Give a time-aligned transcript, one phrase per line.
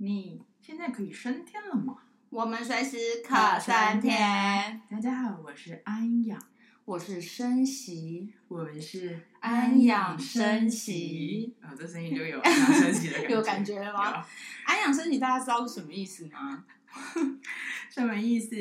[0.00, 1.96] 你现在可以升天了吗？
[2.30, 4.80] 我们随时可升天。
[4.88, 6.40] 大家好，我是安养，
[6.84, 11.52] 我是升息，我们是安养升息。
[11.60, 14.24] 哦，这声音就有安养升息的感觉， 有感觉了吗？
[14.66, 16.64] 安养升息，大家知道是什么意思吗？
[17.90, 18.56] 什么意思？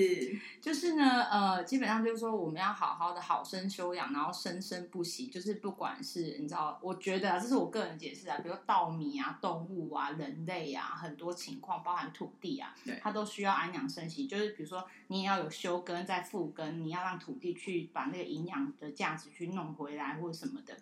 [0.62, 5.28] 就是呢，呃，基本上就是说，我们要好好的好生修养，然后生生不息。
[5.28, 14.28] 就是不管是你知道，我觉得啊，这是我个人解释啊，比如稻米啊、动物啊、人类啊，很多情况，包含土地啊，对，它都需要安养生息。
[14.28, 20.78] 就是比如说，你也要有休耕再复耕，你要让土地去把那个营养的价值去弄回来，或者什么的。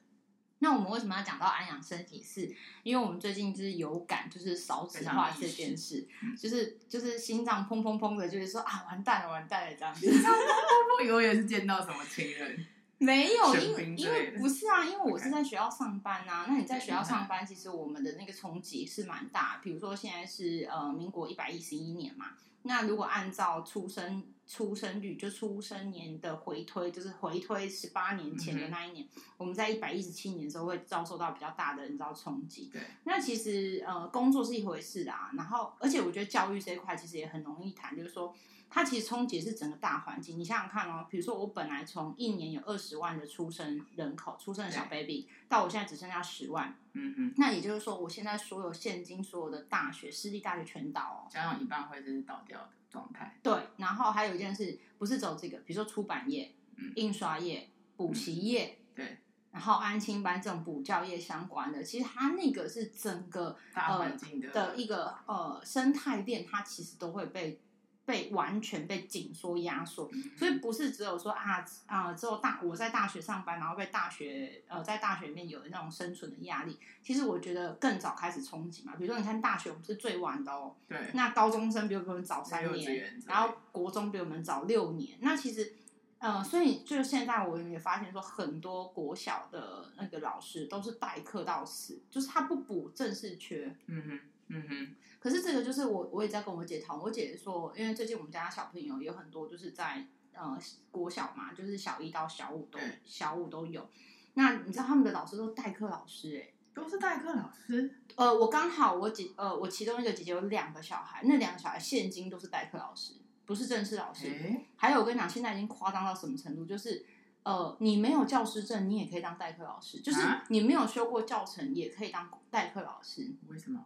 [0.60, 2.24] 那我们为什么要讲到安养身体？
[2.24, 2.50] 是
[2.84, 6.08] 因为我们最近就是有感，就是少子化这件事，
[6.40, 10.10] 就是就是心脏砰砰砰的，就是说啊，完蛋了，完蛋了这样子。
[10.10, 12.66] 心脏砰砰砰，以为也是见到什么亲人？
[12.98, 16.46] 没有，因为因为不是啊，因为我是在学校上班啊。
[16.48, 19.60] 那你在学校上班，其实我们的那个冲击是蛮大。
[19.62, 22.28] 比如说现在是呃民国一百一十一年嘛，
[22.64, 24.24] 那如果按照出生。
[24.48, 32.70] 出生率就出生年的回推，就是回推十八年前的那一年，嗯、我们在一百一十七年的时候会遭受到比较大的，你知道冲击。
[32.72, 38.36] 对，那其实呃工作是一回事啊，然后而且我觉得教育这一块其实也很容易谈，就是说
[38.70, 40.38] 它其实冲击是整个大环境。
[40.38, 52.70] 你想想看哦，比如说我本来从一年有二十万的出生人口，出生的小 baby，到我现在只剩下十万，嗯嗯，那也就是说我现在所有现今所有的大学私立大学全倒哦，加上一半会是倒掉的。
[52.96, 59.18] 状态对，然后还有一件事，不是走这个，比如说出版业、嗯、印刷业、补习业，嗯、对，
[59.52, 67.60] 然后安亲班这种补教业相关的，其实它那个是整个大环境的、呃、的一个呃生态链，它其实都会被。
[68.06, 76.78] 被完全被紧缩压缩，所以不是只有说啊啊，只有大我在大学上班，然后被大学呃在大学里面有那种生存的压力。
[77.02, 85.18] 其实我觉得更早开始冲击嘛，比如说你看大学我们是最晚的哦，对，那高中生比我们早三年，然后国中比我们早六年。
[85.22, 85.74] 那其实
[86.20, 94.20] 呃，所以就是现在我也发现说，很多国小的那个老师都是代课到死，就是他不补正式缺，嗯哼。
[94.48, 97.06] 嗯哼，可是这个就是我，我也在跟我姐讨论。
[97.06, 100.58] 我姐说，因为最近我们家小朋友有很多就是在呃
[100.92, 103.90] 国小嘛，就是小一到小五都小五都有。
[104.36, 107.96] 那你知道他们的老师都代课老师哎、欸，都是代课老师。
[108.16, 113.14] 呃，我刚好我姐呃我其中一个姐姐有两个小孩，那两个小孩现今都是代课老师，
[113.46, 114.28] 不是正式老师。
[114.28, 116.66] 欸、还有我跟你讲，现在已经夸张到什么程度？
[116.66, 117.06] 就是
[117.44, 123.32] 呃你没有教师证，你也可以当代课老师，就是你没有修过教程，也可以当代课老师。
[123.48, 123.86] 为什么？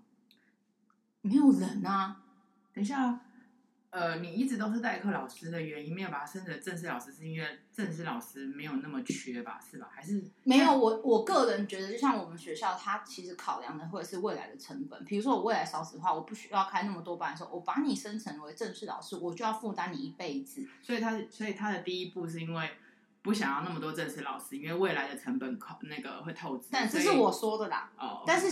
[1.22, 2.22] 没有人啊！
[2.74, 3.19] 等一下，
[3.90, 9.59] 呃，你一直都是代课老师的原因，没有把他升成正式老师，是因为正式老师没有那么缺吧？
[9.59, 9.90] 是吧？
[9.91, 10.72] 还是没有？
[10.72, 15.03] 我我个人觉得，就像我们学校，它其实考量的会是未来的成本。
[15.03, 20.66] 比如说，我未来少子化，我不需要开那么多班的时候，我把你升成为正式老师，我就要负担你一辈子。
[20.81, 22.69] 所以他，所以他的第一步是因为。
[23.22, 26.69] 不想要那么多正式老师，因为未来的成本考那个会透支。
[26.72, 27.91] 但这是我说的啦。
[27.97, 28.24] 哦。
[28.25, 28.47] 但是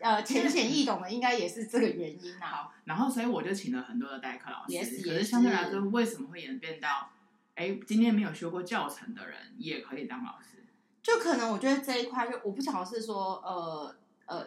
[0.00, 2.46] 呃，浅显易懂的应该也是这个原因啊。
[2.46, 4.72] 好，然后所以我就请了很多的代课老师。
[4.72, 7.10] Yes, 可是相对来说，为什么会演变到，
[7.56, 10.64] 哎，今天没有学过教程的人也可以当老师？
[11.02, 14.46] 就可能我觉得这一块，就我不晓得是说，呃呃，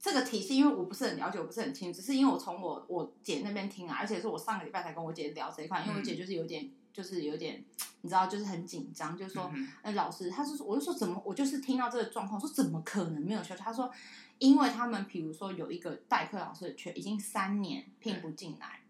[0.00, 6.70] 这个体系，因为我不是很了解，我不是很清楚，只是因为我从我我姐那边听啊，而且是我上个礼拜才跟我姐聊这一块，因为我姐就是有点。
[6.94, 7.64] 就是有点，
[8.02, 9.50] 你知道，就是很紧张，就是说，
[9.82, 13.52] 那、嗯、老师，他是说，我就说怎么，我就是听到这个状况，说怎么可能没有休？
[13.56, 13.90] 他说，
[14.38, 18.80] 因为他们比如说有一个代课老师的缺，已经三年聘不进来，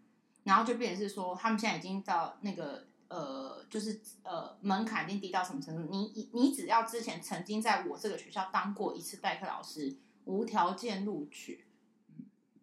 [0.43, 5.89] 然后就变成是说，他们现在已经到那个呃，就是呃门槛已经低到什么程度？
[5.89, 11.65] 你你只要之前曾经在我这个学校当过一次代课老师，无条件录取，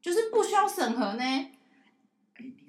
[0.01, 1.51] 就是不需要审核呢。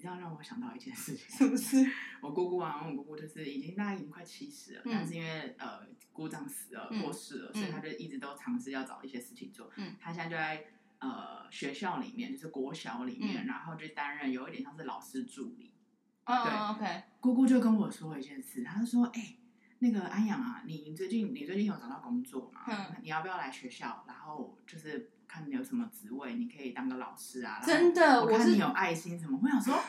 [0.03, 1.77] 哎，你知道让我想到一件事情，是不是？
[2.21, 5.79] 我姑姑啊，我姑姑就是已经大概已经快七十了，嗯、但是因为呃
[6.11, 9.71] 姑丈死了、嗯、过世了，所以他就一直都尝试要找一些事情做。
[9.77, 10.65] 嗯，他现在就在
[10.99, 15.71] 呃学校里面，就是国小里面，嗯、然后就担任有一点像是老师助理。
[16.25, 17.03] 哦，对，OK。
[17.21, 19.37] 姑姑就跟我说一件事，他就说：“哎，
[19.79, 22.61] 那个安阳啊，你最近你最近有找到工作吗？
[22.67, 24.03] 嗯、你要不要来学校？
[24.05, 27.59] 然后就是。”看你有什么职位，你可以当个老师啊！
[27.65, 29.39] 真的，我看你有爱心什么。
[29.41, 29.79] 我， 我想说，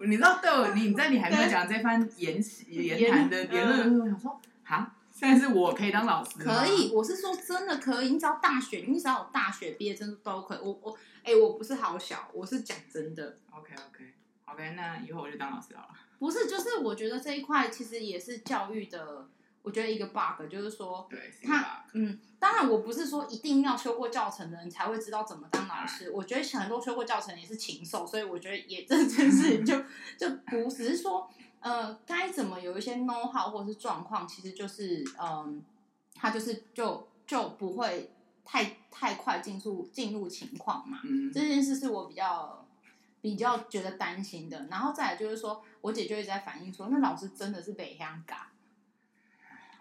[0.00, 6.40] 你知道，对我，你在你还没有讲这番言言谈的言论的时候，我想说，哈，现在是我可以当老师？
[6.40, 8.08] 可以，我是说真的可以。
[8.08, 10.58] 你只要大学，你只要有大学毕业证都可以。
[10.60, 10.90] 我我，
[11.22, 13.36] 哎、欸，我不是好小，我是讲真的。
[13.50, 14.12] OK OK
[14.46, 15.90] OK，那以后我就当老师好了。
[16.18, 19.28] 不是，就是我觉得这一块其实也是教育的。
[19.68, 26.10] 我觉得一个 bug 就是说，对，他嗯，当然我不是说一定要修过教程的人才会知道怎么当老师。
[26.10, 29.76] 我觉得很多修过教程也是禽兽，所以我觉得也这件事情就
[30.18, 31.28] 就不只是说，
[31.60, 35.54] 呃，该怎么有一些 know how 或是状况，其实就是嗯、呃，
[36.14, 38.10] 他就是就就不会
[38.46, 41.00] 太太快进入进入情况嘛。
[41.04, 42.66] 嗯，这件事是我比较
[43.20, 44.66] 比较觉得担心的。
[44.70, 48.38] 然后再来就是说，我姐就一直在反映说，那老师真的是被香港。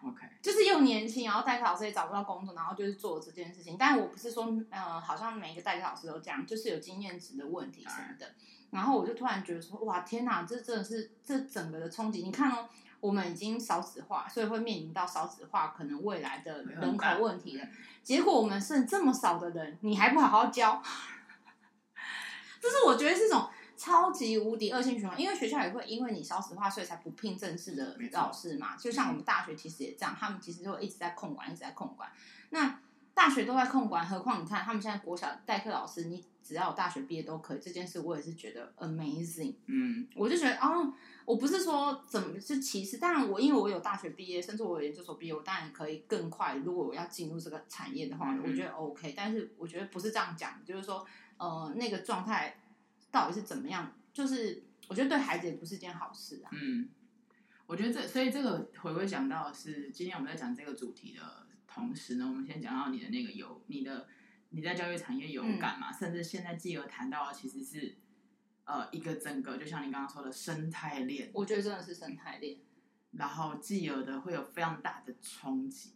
[0.04, 3.76] OK，就是又年轻，然后代课老师也找不到工作，然后就是做这件事情。
[3.80, 8.34] 但我不是说，呃，好像每一个代课老师都这样，就是有经验值的问题什么的。
[8.70, 12.22] 然后我就突然觉得说，哇，天哪，这真的是这整个的冲击。
[12.22, 17.66] 你看哦，我们已经少子化，所以会面临到少子化可能未来的人口问题了。
[18.04, 20.82] 结果我们剩这么少的人，你还不好好教，
[22.62, 23.50] 这是我觉得是种。
[23.78, 28.76] 超级无敌恶性循环，因为学校也会因为你少子化，所以才不聘正式的老师嘛。
[28.76, 32.10] 就像我们大学其实也这样，他们其实就一直在控管，一直在控管。
[32.50, 32.80] 那
[33.14, 37.60] 大学都在控管，何况你看他们现在国小代课老师，你只要有大学毕业都可以。
[37.60, 39.54] 这件事我也是觉得 amazing。
[39.68, 40.92] 嗯，我就觉得哦，
[41.26, 46.56] 我不是说怎么是歧视，当然我因为我有大学毕业，甚至我有研究所毕业，我当然可以更快。
[46.56, 49.14] 如果我要进入这个产业的话，我觉得 OK。
[49.16, 51.06] 但是我觉得不是这样讲，就是说
[51.38, 52.56] 呃那个状态。
[53.12, 53.94] 到底是怎么样？
[54.14, 56.50] 就是我觉得对孩子也不是件好事啊。
[56.52, 56.90] 嗯，
[57.66, 64.08] 我觉得这所以这个回归讲到的是今天我们在讲这个主题的同时呢，我们先讲到你的那个有你的
[64.50, 65.92] 你在教育产业有感嘛？
[65.92, 67.96] 嗯、甚至现在继而谈到的其实是
[68.66, 72.58] 呃一个整个就像你刚刚说的生态链，我觉得真的是生态链。
[73.12, 75.94] 然后继而的会有非常大的冲击，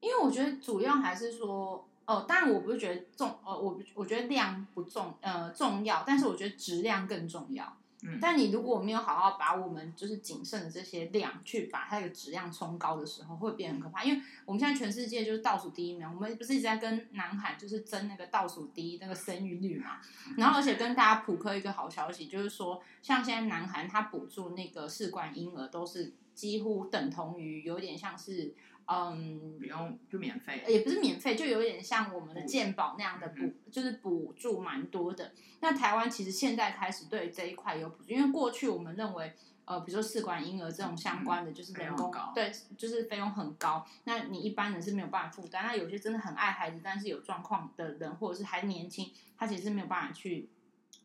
[0.00, 1.88] 因为我觉得主要还是说。
[2.06, 7.76] 哦，当然我不是觉得重，呃，我我觉得量不重，呃，重要，但是我觉得质量更重要。
[8.02, 14.04] 嗯，但你如果没有好好把我们就是仅剩的这些量去把它的质量冲高的时候，会变很可怕。
[14.04, 19.98] 因为我们现在全世界就是倒数第一名，我们不是一直在跟南韩就是争那个倒数第一那个生育率嘛？
[20.36, 28.54] 然后而且跟大家普科一个好消息，就是说像现在南韩它补助那个试管婴儿都是几乎等同于有点像是。
[28.86, 35.32] 嗯，不用就免费，也不是免费，就有点像我们的健保那样的补，嗯、就是补助蛮多的。
[35.60, 39.32] 那台湾其实现在开始对这一块有补助，因为过去我们认为，
[39.64, 45.64] 呃，比如说试管婴儿这种相关的，就是人工、嗯、对，就是费用很高，那你一般人是没有办法负担。
[45.64, 50.48] 那有些真的很爱孩子，但是有状况的人，或者是还年轻，他其实是没有办法去。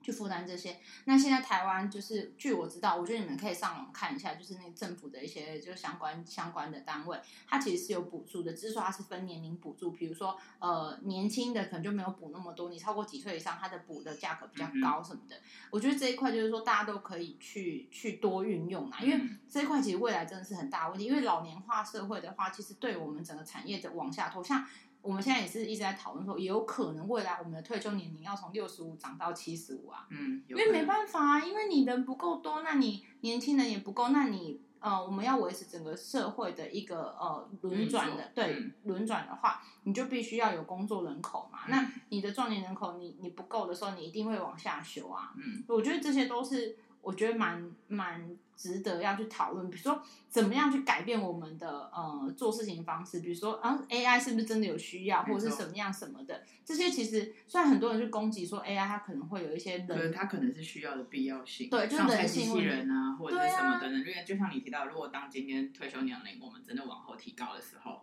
[0.10, 0.78] 去负担这些。
[1.06, 9.92] 那现在台湾就是，据我知道，我觉得你们可以上网看一下，就是那政府的一些就是相关相关的单位，它其实是有补助的，只是说它是分年龄补助。
[9.92, 15.36] 比如说，呃，年轻的可能就没有补那么多，你超过几岁以上，它的补的价格比较高什么的。
[15.36, 15.42] 嗯、
[15.72, 21.06] 我觉得这一块就是说大家都可以去去多运用啊，因为这一块其实未来真的是很大问题。
[21.06, 24.66] 因为老年化社会的话，其实对我们整个产业的往下拖，像。
[25.02, 30.08] 我们现在也是一直在讨论说，也有可能未来我们的退休年龄要从六十五涨到七十五啊。
[30.10, 41.60] 嗯，因为没办法啊，因为你人不够多，那你年轻人也不够，那你呃，我们要维持整个社会的一个呃轮转的，对，轮转的话，你就必须要有工作人口嘛。
[41.68, 45.34] 那你的壮年人口你你不够的时候，你一定会往下修啊。
[45.38, 46.78] 嗯，我觉得这些都是。
[47.02, 48.30] 我觉得蛮蛮
[48.60, 68.02] 值得要去讨论，比如说怎么样去改变我们的呃做事情方式，比如说啊 AI 是不是真的有需要，或者是什么样什么的，这些其实虽然很多人去攻击说 AI 它可能会有一些人，对，它可能是需要的必要性，对，就是人性机器人啊，或者是什么等等，因为、啊、就像你提到，如果当今天退休年龄我们真的往后提高的时候。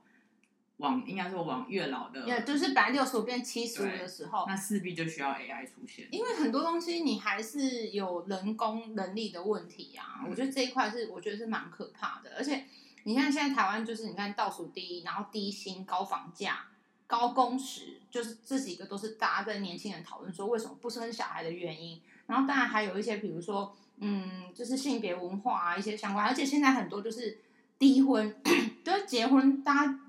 [0.79, 6.07] 往应该说往越老的，也就是本来六十五变七十五的时候，那势必就需要 AI 出现。
[6.11, 12.35] 因为很多东西你还是有人工能力的问题啊，嗯、我觉得这一块是我觉得是蛮可怕的。
[12.37, 12.65] 而且
[13.05, 16.67] 你看现在台湾就是你看倒数第一，然后低薪、高房价、
[17.07, 22.03] 高工时，就是这几个都是大家在年轻人讨论说为什么不生小孩的原因。
[22.27, 27.39] 然后当然还有一些比如说嗯，就是性别文化啊一些相关，而且现在很多就是
[27.79, 28.37] 低婚，
[28.85, 30.01] 就是结婚大家。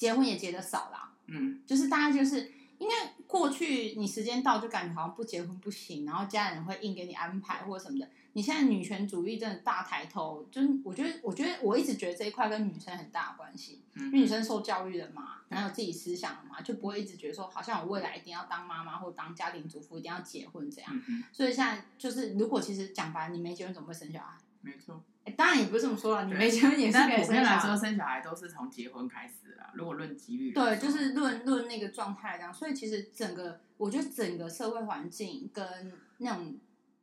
[0.00, 2.94] 结婚也结的少啦，嗯，就是大家就是因为
[3.26, 8.08] 过去你时间到就感觉好像不结婚不行，然后家人会硬给你安排或者什么的。
[8.32, 21.02] 你现在女权主义真的大抬头，就是我觉得，我觉得我一直觉得这一块跟女生很大的关系，嗯，因为女生受教育的嘛，然后有自己思想的嘛，就不会一直觉得说好像我未来一定要当妈妈或当家庭主妇，一定要结婚这样。
[21.08, 24.38] 嗯，所以现在就是如果其实讲白了，你没结婚怎么会生小孩？
[24.62, 25.02] 没错。
[25.36, 27.26] 当然也不是这么说啦，你没结婚也是可以生小孩。
[27.26, 29.70] 普遍来说，生小孩都是从结婚开始啦。
[29.74, 32.52] 如果论几率，对，就是论论那个状态这样。
[32.52, 36.58] 所以其实整个，我觉得整个社会环境跟那种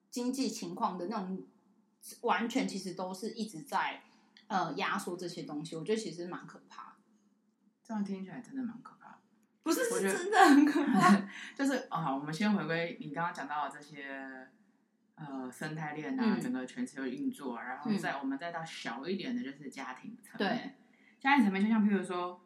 [0.10, 1.46] 经济情况的那种，
[2.22, 4.02] 完全其实都是一直在
[4.48, 6.96] 呃压缩这些东西，我觉得其实蛮可怕。
[7.84, 9.20] 这样听起来真的蛮可怕。
[9.64, 11.28] 不是，是真的很可怕。
[11.56, 14.50] 就是啊、哦，我们先回归你刚刚讲到的这些
[15.18, 20.58] 呃生态链啊，嗯、整个全球运作、啊，然后再、嗯、我们再到小一点的，就是家庭层面。
[20.58, 20.72] 对，
[21.20, 22.40] 家庭层面就像譬如说，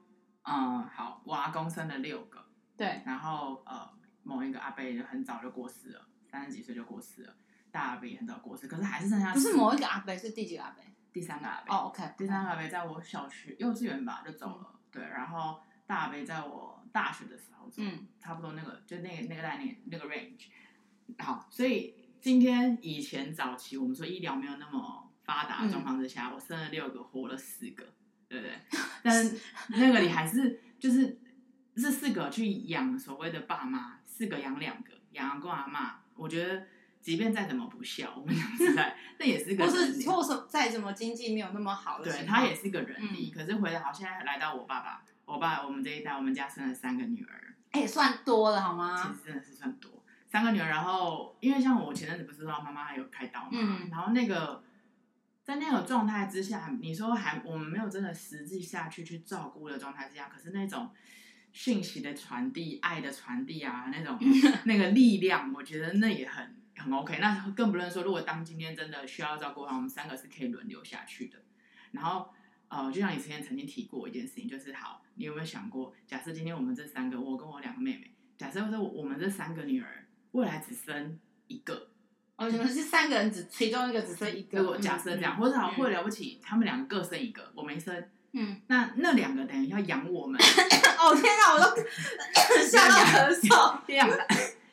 [0.43, 2.43] 嗯，好，我阿公生了六个，
[2.75, 3.87] 对，然后呃，
[4.23, 7.35] 某一个阿伯很早就过世了，三十几岁就过世了，
[7.71, 10.83] 大阿伯也很早过世，可是还是剩下不是某一个阿伯，是第几个阿伯？
[11.13, 11.75] 第三个阿伯。
[11.75, 14.67] 哦，OK，第三个阿伯在我小学、幼稚园吧就走了。
[14.73, 20.47] 嗯对，然后大阿伯在我大学的时候，嗯，差不多那个就那个那个概念那个 range，
[21.17, 27.83] 好，所以今天以前早期我们说医疗没有那么发达的状况之下，嗯、我生了六个，活了四个，
[28.29, 28.53] 对不对？
[29.01, 31.19] 但是那个你还是就是
[31.75, 36.63] 这四个去养所谓的爸妈，四个养两个，养阿公阿妈，我觉得
[37.01, 39.67] 即便再怎么不孝，我们讲实在， 那也是个人。
[39.67, 43.31] 或是或是再怎么经济没有那么好的，对他也是个人力。
[43.33, 49.01] 嗯、可是回来好，现在来到我爸爸，我爸我们这一代，我们家生了三个女儿，哎、欸，算多了好吗？
[49.01, 50.00] 其实真的是算多，
[50.31, 50.67] 三个女儿。
[50.69, 54.63] 然后因为像我前阵子不是说妈妈还有开刀嘛，嗯、然后那个
[55.43, 60.89] 在那个状态之下，你说还我们没有真的实际下去去照顾的状态之下，可是那种
[61.51, 64.17] 讯息的传递、爱的传递啊，那种
[64.65, 66.55] 那个力量，我觉得那也很。
[66.77, 71.37] 很 OK，那更不论说，如果当今天真的需要照顾的话，我们三个是可以轮流下去的。
[71.91, 72.33] 然后，
[72.69, 81.87] 呃，就像你之前曾经提过一件事情，就是好，你有没有想过，假设今天我们这三个，我跟我两个妹妹，假设说我们这三个女儿未来只生一个，
[82.35, 90.39] 哦，你们是三个人只其中一个只生一个，如果假设这样，嗯、或者好，或者了不起，他们两个各生一个，我没生，嗯，那那两个等于要养我们。
[90.99, 91.75] 哦天哪，我都
[92.69, 94.09] 吓到咳嗽，要养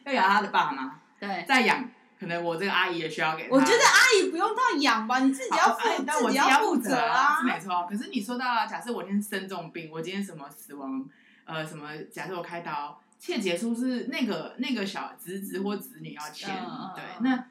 [0.04, 1.88] 要养他的爸妈，对，再养。
[2.20, 3.54] 可能我这个阿姨也需要给他。
[3.54, 7.38] 我觉得阿姨不用到养吧，你自己要负，但我自己要负责啊。
[7.38, 11.08] 是没错，可是你说到啊，假设我今天生重病，我今天什么死亡，
[11.44, 11.96] 呃，什么？
[12.10, 17.46] 假设我开刀，切结书是那个那个小侄子或侄女要签，嗯、对，那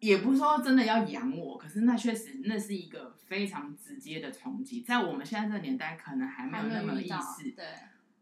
[0.00, 7.50] 也不是说真的要养我，可是那确实那是一个非常直接的冲击，在我们现在这个年代，可能还没有那么意识。
[7.52, 7.64] 对，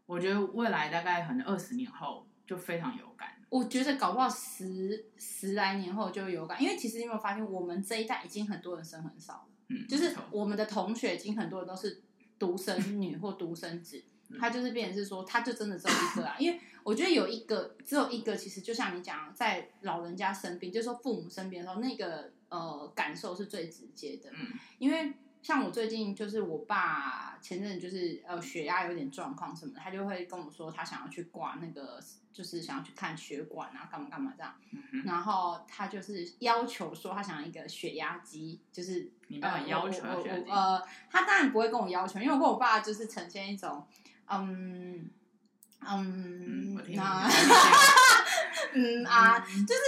[0.05, 3.29] 我觉得未来大概可能二十年后就非常有感。
[3.49, 12.01] 我觉得搞不好十十来年后就有感，因为其实你有没有发现，我们这一代已经很多人生很少了，嗯，就是我们的同学已经很多人都是
[12.39, 25.13] 独生女或独生子，嗯、他就是变成是说，他就真的只有一个啊，因为我觉得有一个只有一个，其实就像你讲，在老人家生病，就是说父母生病的时候，那个呃感受是最直接的，嗯，因为。
[25.41, 31.99] 像我最近就是我爸前阵就是呃血压有点状况什么的，他就会跟我说他想要去挂那个，
[32.33, 34.55] 就是想要去看血管啊，干嘛干嘛这样。
[34.71, 43.85] 嗯、哼然后他就是要求说他想要一个血压机，就是你爸爸要求呃，呃，他当然不会跟我要求，因为我跟我爸就是呈现一种
[44.29, 45.09] 嗯
[45.87, 47.29] 嗯 啊
[48.73, 49.81] 嗯啊，就是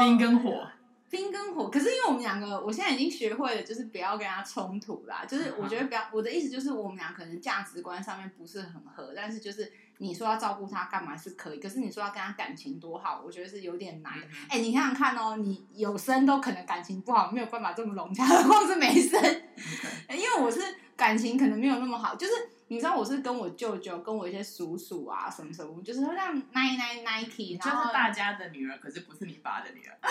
[0.00, 0.66] 冰跟火。
[1.10, 5.24] 冰跟火，可是因为我们两个，我现在已经学会了，就是不要跟他冲突啦。
[5.24, 14.12] 就是我觉得不要，我的意思就是我们俩可能价值观上面不是很合，但是就是你说要照顾他干嘛是可以，可是你说要跟他感情多好，我觉得是有点难。
[14.14, 19.22] 哎、嗯欸，你想想看哦，你有生都可能感情不好，没有办法这么融洽， 何况是没生。
[20.08, 20.60] 因为我是
[20.96, 22.32] 感情可能没有那么好，就是。
[22.74, 29.94] 你知道我是跟我舅舅、跟我一些叔叔啊什么什么，就是会让 nine nine Nike，就是大家的女儿，可是不是你爸的女儿。
[30.02, 30.08] 哇，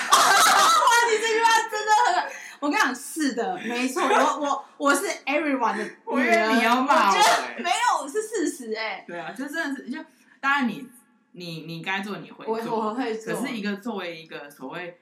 [1.11, 2.31] 你这句话真的很……
[2.61, 5.97] 我跟你讲，是的，没错，我我我是 everyone 的女儿。
[6.05, 9.05] 我以为你要骂我，欸，没有，是事实哎，欸。
[9.05, 9.99] 对啊，就真的是，就
[10.39, 10.87] 当然你
[11.33, 13.35] 你你该做你会做，我我会做。
[13.35, 14.97] 可是一个作为一个所谓。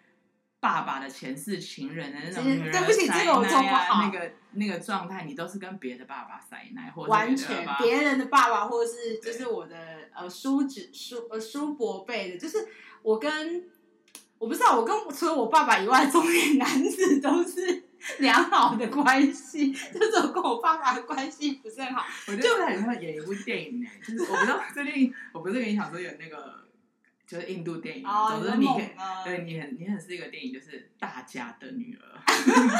[0.61, 4.03] 爸爸的前世情人的那种对不起，这个我做不好。
[4.03, 9.75] 那个那个状态，你都是跟别的爸爸塞奶，或者完全别人的爸爸，或者是就是我的
[10.13, 12.59] 呃叔侄叔呃叔伯辈的，就是
[13.01, 13.65] 我跟
[14.37, 17.85] 我不知道，我跟除了我爸爸以外，中年男子都是
[18.19, 22.05] 良好的关系，就是我跟我爸爸的关系不是很好。
[22.27, 26.61] 我觉得很像演一部电影呢，就是我不知道最近，我不是跟你讲说有那个。
[27.31, 28.89] 就是印度电影，总之你可以，
[29.23, 32.19] 对你很你很是一个电影，就是大家的女儿。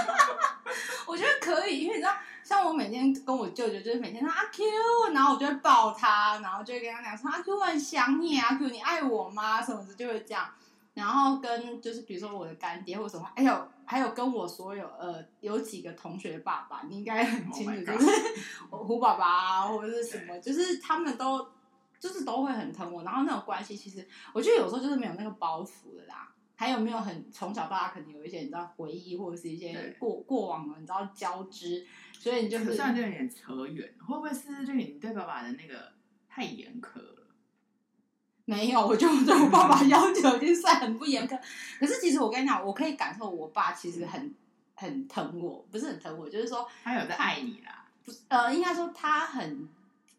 [1.07, 9.61] 我觉得可以，因为你知道，像我每天跟我舅舅，就是每天说阿 Q，然后我就会抱他，然后就会跟他讲说阿 Q 我很想你，阿 Q 你爱我吗？
[9.61, 10.49] 什么的就会这样。
[10.93, 18.07] 然后跟就是比如说我的干爹或者什么，还有还有跟我所有呃有几个同学的爸爸，你应该很清楚，就是
[18.69, 21.47] 我胡爸爸啊，或者是什么，就是他们都。
[22.01, 35.93] 就是都会很疼我，然后那种关系其实我觉得有时候就是没有那个包袱的啦，还有没有很从小到大可能有一些你知道回忆或者是一些过过往的你知道交织，所以你就是这样就有点扯远，会不会是就你对爸爸的那个
[36.27, 37.27] 太严苛了？
[38.45, 41.39] 没有，我就对我爸爸 要求已经算很不严苛。
[41.79, 44.33] 可是其实我跟你讲，我可以感受我爸其实很
[44.73, 47.85] 很疼我，不是很疼我，就是说他有在爱你啦。
[48.03, 49.69] 不是，呃，应该说他很。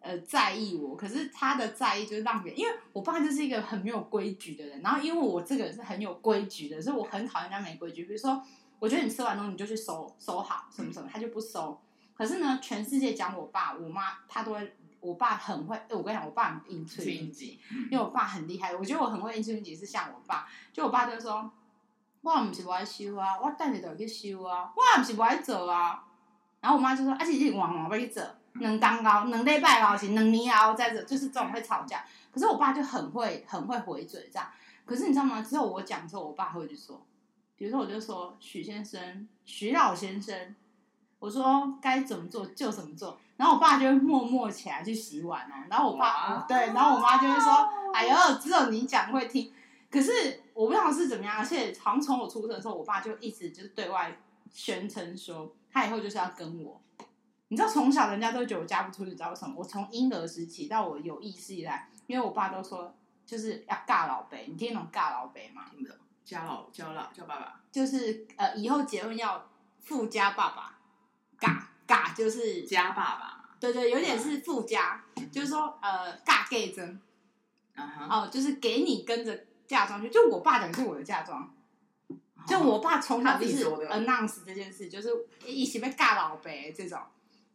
[0.02, 8.04] 呃，在意我，可是他的在意就是让别人，因为我爸就是一个很没有规矩的人，然后因为我这个人是很有规矩的，所以我很讨厌人家没规矩。
[8.04, 8.42] 比如说，
[8.80, 11.80] 我觉得你吃完东西你就去收收好，什么什么，他就不收。
[12.14, 15.80] 可是呢，全世界讲我爸我妈，他都会，我爸很会。
[15.90, 18.75] 我跟你讲，我爸很应催应急，因为我爸很厉害。
[18.75, 21.50] 我觉得我很会应催应急，是像我爸，就我爸就说，
[22.23, 26.04] 我不是不爱修啊，我带你都去修啊，我不是不爱做啊。
[26.61, 28.23] 然后我妈就说，而且你往往不去做。
[28.54, 32.04] 能当高，能礼拜高行，能年熬在这，就是这种会吵架。
[32.30, 34.49] 可是我爸就很会，很会回嘴这样。
[34.85, 35.40] 可是你知道吗？
[35.42, 37.00] 只有我讲之后，我爸会去说。
[37.56, 40.54] 比如说，我就说许先生、许老先生，
[41.18, 43.18] 我说该怎么做就怎么做。
[43.37, 45.54] 然后我爸就会默默起来去洗碗哦。
[45.71, 49.52] 然后我爸对，然后我妈就会说：“哎呦，只有你讲会听。”
[49.90, 54.16] 可是我不知道是怎么样，而且好像从我出生的时候，我爸就一直就是对外
[54.50, 56.80] 宣称说，他以后就是要跟我。
[57.52, 59.54] 你知道从小人家都觉得我嫁不出去，你知道为什么？
[59.59, 65.66] 我从婴儿时期到我有意识以来，因为我爸都说就是要嫁老爸，你听懂嫁老爸吗？
[65.71, 65.94] 听不懂，
[66.25, 70.78] 嫁老叫老叫爸爸，就是呃以后结婚要富家爸爸，
[71.38, 76.99] 嫁嫁就是家爸爸，对对，有点是富家，嗯、就是说呃嫁给真，
[77.76, 78.21] 哦、uh huh.
[78.23, 81.54] 呃，就是给你跟着嫁妆去，就我爸等于是我的嫁妆，
[82.47, 85.11] 就我爸从小就是 announce 这件事，就是
[85.44, 86.99] 一起被嫁老爸这种。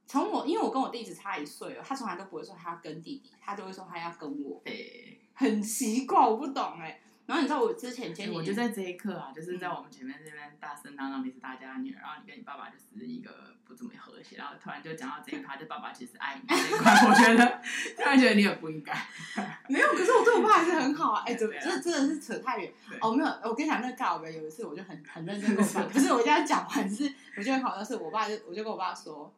[0.08, 7.02] 从我，因为我跟我弟只差一岁哦，他从来都不会说他要跟弟弟，他都会说他要跟我，对，很奇怪，我不懂哎。
[7.26, 13.30] 然后你知道我之前前我就在这一刻啊，就是在我们前面这边大声嚷嚷你是大家的女儿，然后你跟你爸爸就是一个
[13.66, 17.62] 不怎么和谐，然后突然就讲到这一趴，就爸爸其实爱你这一块，我觉得
[17.98, 18.94] 突然觉得你很不应该。
[19.68, 21.24] 没有，可是我对我爸还是很好啊。
[21.28, 22.72] 哎，怎么这真的是扯太远
[23.02, 23.12] 哦？
[23.14, 29.30] 没有，我跟你讲那个告白，有一次我就很很认真跟我爸，不是我现在讲完是，我觉得好像是我爸就我就跟我爸说。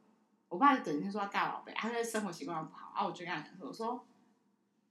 [0.49, 3.05] 我爸就整天说要尬老北，他的生活习惯不好啊。
[3.05, 4.05] 我就跟他讲说：“我说，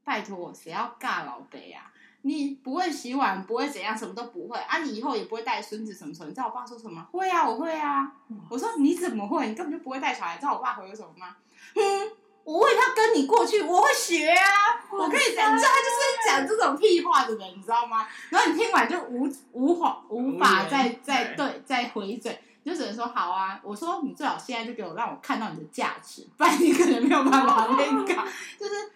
[0.05, 1.93] 拜托我，谁要尬老爸呀？
[2.23, 4.79] 你不会洗碗，不会怎样，什么都不会啊！
[4.79, 6.29] 你以后也不会带孙子什么什么。
[6.29, 7.01] 你知道我爸说什么？
[7.13, 8.13] 会啊，我会啊。
[8.49, 9.49] 我说你怎么会？
[9.49, 10.35] 你根本就不会带小孩。
[10.35, 11.37] 你知道我爸回我什么吗？
[11.75, 11.81] 哼，
[12.49, 14.49] 我为他跟你过去，我会学啊，
[14.91, 15.55] 我可以讲。
[15.55, 18.09] 你知道他就是讲这种屁话的人，你知道吗？
[18.31, 23.59] 然后你听完就无无法无法再再对再回嘴。”就只能说好啊！
[23.63, 28.15] 我说你最好现在就给我让我看到你的价值，不然你可能没有办法那个。
[28.59, 28.93] 就是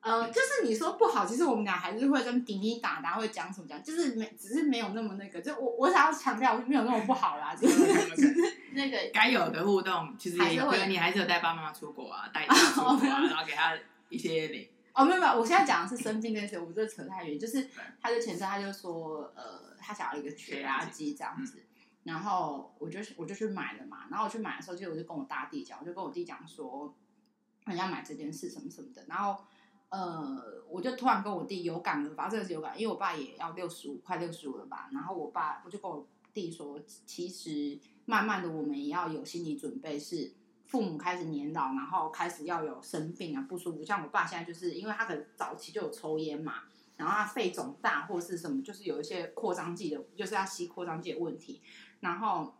[0.00, 5.40] 呃，就是你说不好，其实我们俩还是会跟滴滴打打，会讲什么讲，就是没，只是没有那么那个。
[5.40, 13.76] 就我我想要强调，没有那么不好啦，就 是那个该有的互动，其实也会，你还是有带爸妈出国啊，带 他出国啊，然后给他
[14.08, 14.70] 一些礼。
[14.92, 17.38] 哦，没有没有，我现在讲的是生病那些，我这扯太远。
[17.38, 17.68] 就是
[18.02, 21.62] 他就前阵他就说，呃，他想要一个血压机这样子。
[22.02, 26.92] 然后我就我就去买了嘛，然后我去买的时候，就我就跟我大弟讲，我就跟我弟讲说，
[27.66, 29.04] 我要买这件事什么什么的。
[29.06, 29.44] 然后
[29.90, 34.88] 呃，我就突然跟我弟有感了吧，真的是有感，因为我爸也要六十五，快六十五了吧。
[34.92, 40.32] 然后我爸我就跟我弟说，其实慢慢的我们也要有心理准备，是
[40.66, 43.84] 父母开始年老，然后开始要有生病啊不舒服。
[43.84, 46.62] 像我爸现在就是因为他可能早期就有抽烟嘛，
[46.96, 51.60] 然后他肺肿大或是什么，就是有一些扩张剂的，就是要吸扩张剂的问题。
[51.98, 52.54] 然后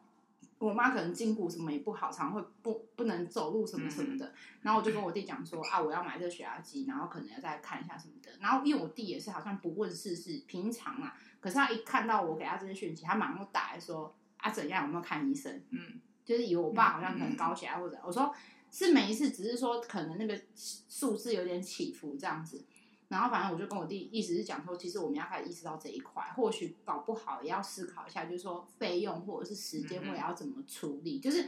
[0.61, 4.31] 我妈可能筋骨什么也不好，常会不不能走路什么什么的。
[4.61, 8.31] 然后我就跟我弟讲说啊，我要买这个血压机，然后可能要再看一下什么的。
[8.39, 15.51] 然后因为我弟也是好像不问世事，平常啊，可是他一看到我给他这些讯息，他马上就打来说啊，怎样有没有看医生？
[15.71, 18.31] 嗯，就是以为我爸好像可能高血压或者我说
[18.71, 22.63] 是每一次，只是说可能那个数字有点起伏这样子。
[23.11, 31.19] 然后反正我就跟我弟意思是讲说，其实我们要开始意识到这一块，或许搞不好也要思考一下，就是说费用或者是时间，我也要怎么处理。
[31.19, 31.45] 就是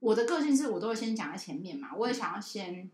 [0.00, 2.90] 我的个性是我都会先讲在前面嘛，我也想要先，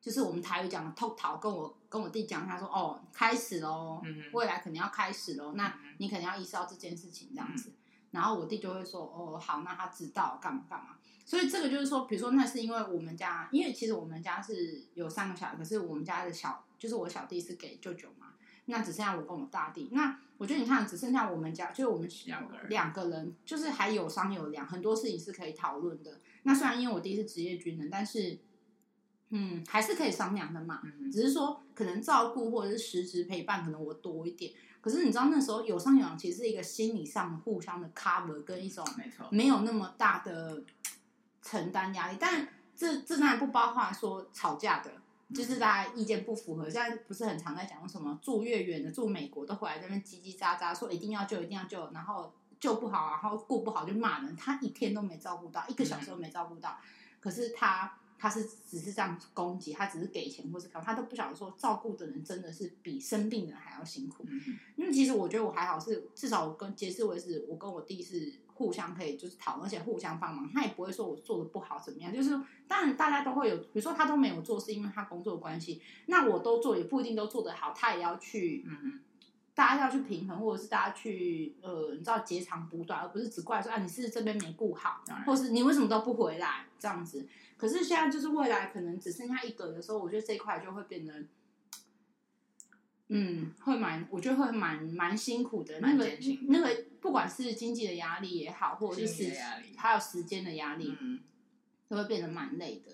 [0.00, 4.00] 就是我们台语讲的偷逃，跟我跟我弟讲，他说哦，开始喽，
[4.32, 7.70] 未来肯定要开始喽，那你肯定要意识到这件事情这样子。
[8.12, 10.96] 然后我弟就会说哦，好，那他知道干嘛干嘛。
[11.26, 18.32] 所以这个就是说，比如说那是因为我们家，因为其实我们家是有三个小孩，可是我们家的小就是我小弟是给舅舅嘛，
[18.64, 19.90] 那只剩下我跟我大弟。
[19.92, 26.18] 那我觉得你看，只剩下我们家，就是我们两个人，两个人就是还有商有量，很多事情是可以讨论的。
[26.44, 28.38] 那虽然因为我弟是职业军人，但是
[29.28, 30.80] 嗯，还是可以商量的嘛。
[31.12, 34.52] 只是说可能照顾或者是实质陪伴，可能我多一点。
[34.80, 40.64] 可是你知道那时候有商有量，其实是一个心理上互相的 cover 跟一种没错，没有那么大的
[41.42, 42.16] 承担压力。
[42.18, 44.90] 但这这当然不包括说吵架的，
[45.34, 46.64] 就是大家意见不符合。
[46.68, 54.36] 现在不是很常在讲什么住越远的住美国都回来这边叽叽喳喳说一定要救一定要救，然后救不好，然后顾不好就骂人。
[54.36, 56.78] 他一天都没照顾到，一个小时都没照顾到，
[57.20, 57.96] 可是他。
[58.22, 64.26] 他是只是这样攻击，他只是给钱或是干嘛，他都不晓得说照顾的人真的是比生病的人还要辛苦。
[64.28, 70.46] 嗯，因为其实我觉得我还好是，是至少我跟杰斯维是，我跟我弟是互相可以就是讨论，而且互相帮忙。
[70.52, 79.00] 他也不会说我做的不好怎么样，就是当然大家都会有，比如说他都没有做是因为他工作的关系，那我都做也不一定都做得好，他也要去，嗯，
[79.54, 87.26] 大家要去平衡，或者是大家去呃，你知道截长补短，而不是只怪说啊你是这边没顾好，或是你为什么都不回来这样子。
[87.56, 91.24] 可是现在就是未来可能只剩下一个的时候，我觉得这一块就会变得，
[93.08, 95.80] 嗯，会蛮，我觉得会蛮蛮辛苦的。
[95.80, 96.08] 那个
[96.48, 99.34] 那个，不管是经济的压力也好，或者是
[99.76, 101.20] 还有时间的压力，嗯，
[101.88, 102.92] 都会变得蛮累的。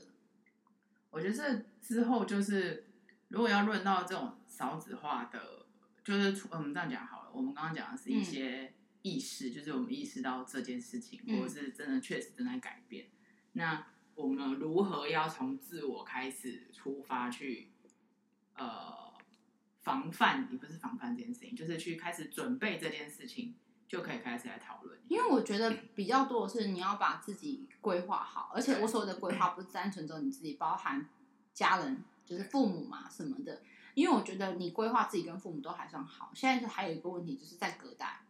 [1.11, 2.87] 我觉得这之后就是，
[3.29, 5.66] 如果要论到这种少子化的，
[6.05, 7.31] 就是我们这样讲好了。
[7.33, 13.07] 我们刚刚讲的是一些意识，嗯，就是我们意识到这件事情，或者是真的确实正在改变。
[13.53, 17.71] 那我们如何要从自我开始出发去，
[18.55, 19.12] 呃，
[19.83, 23.55] 防范也不是防范这件事情，就是去开始准备这件事情，
[23.88, 24.99] 就可以开始来讨论。
[25.09, 31.09] 因为我觉得比较多的是你要把自己规划好，而且我所谓的规划不是单纯只有你自己，包含
[31.53, 33.62] 家人，就是父母嘛什么的。
[33.94, 38.20] 因为我觉得你规划自己跟父母都还算好，现在还有一个问题就是在隔代，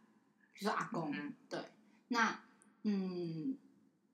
[0.53, 1.59] 比如说阿公，嗯、对，
[2.07, 2.39] 那
[2.83, 3.57] 嗯。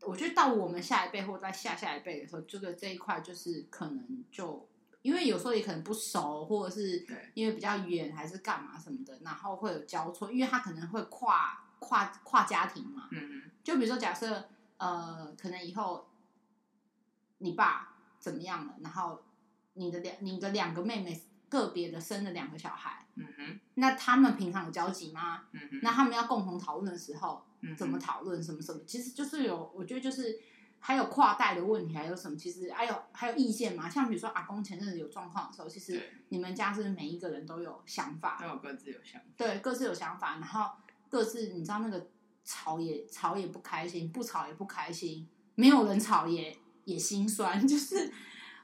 [0.05, 4.67] 我觉得到我们下一辈或在下下一辈的时候，这个这一块就是可能就
[5.03, 13.07] 因为有时候也可能不熟，或者是因为比较远还是干嘛什么的，然后会有交错，因为他可能会跨跨跨家庭嘛。
[13.11, 13.41] 嗯嗯。
[13.63, 16.09] 就比如说假设呃，可能以后
[17.37, 19.21] 你爸怎么样了，然后
[19.75, 25.43] 你的两你的两个妹妹个别的生了两个小孩，嗯哼，那他们平常有交集吗？
[25.51, 27.43] 嗯哼，那他们要共同讨论的时候。
[27.77, 30.37] 怎么讨论什么什么，其实就是有，我觉得就是
[30.85, 33.89] 还有跨代的问题，还有什么，其实还有还有意见嘛。
[33.89, 40.69] 像比如说阿公前阵子有状况的时候，其实你们家是每一个人都有想法，都有各自有想法，对，各自有想法，然后
[41.07, 42.05] 各自你知道那个
[42.43, 48.11] 吵也吵也不开心，不吵也不开心，没有人吵也也心酸， 就是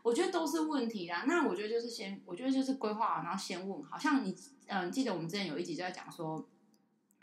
[0.03, 1.23] 我觉得都是问题啦。
[1.25, 4.35] 那我觉得就是先，我觉得就是规划，然后先问，好像你
[4.67, 6.45] 嗯，记得我们之前有一集就在讲说。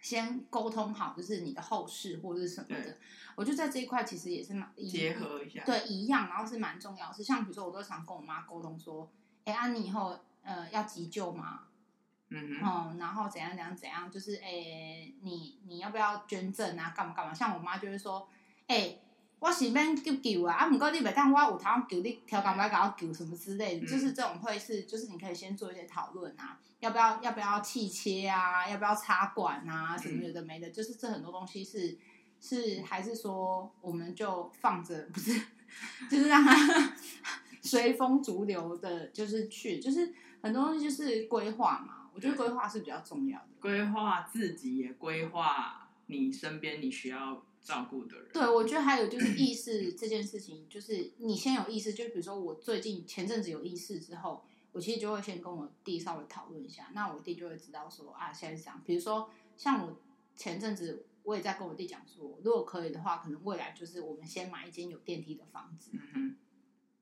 [0.00, 2.96] 先沟通好，就是你的后事或者是什么的，
[3.34, 7.14] 我觉得在这一块其实也是蛮结合一下，对，一样，然后是蛮重要的。
[7.14, 9.10] 是像比如说，我都常跟我妈沟通说，
[9.44, 11.62] 哎、欸，啊，你以后呃要急救吗？
[12.28, 16.92] 嗯嗯，然后怎样怎样怎样，就是哎、欸，你你要不要捐赠啊？
[16.96, 17.34] 干嘛干嘛？
[17.34, 18.28] 像我妈就是说，
[18.66, 19.02] 哎、欸。
[19.38, 31.96] 我是免救救啊，啊，不过你每当我有通救你，调岗来甲我救什么之类的，嗯、就是这种会是，就是你可以先做一些讨论啊，要不要要不要气切啊，要不要插管啊，什么有的没的，就是这很多东西是
[32.40, 35.38] 是还是说我们就放着，不是，
[36.10, 36.94] 就是让它
[37.60, 47.42] 随风逐流的，就是去，就是很多东西就是规划嘛，我觉得规划是比较重要的，规划自己也规划你身边你需要。
[47.66, 58.80] 照顾的人，对，我觉得还有就是 意识这件事情，就是你先有意识，就比如说我最近前阵子有意识之后，我其实就会先跟我弟稍微讨论一下，那我弟就会知道说啊，现在是这样。
[58.86, 59.98] 比如说像我
[60.36, 66.36] 前阵子我也在跟我弟讲说，如果可以的话，可能未来就是我们先买一间有电梯的房子，嗯哼，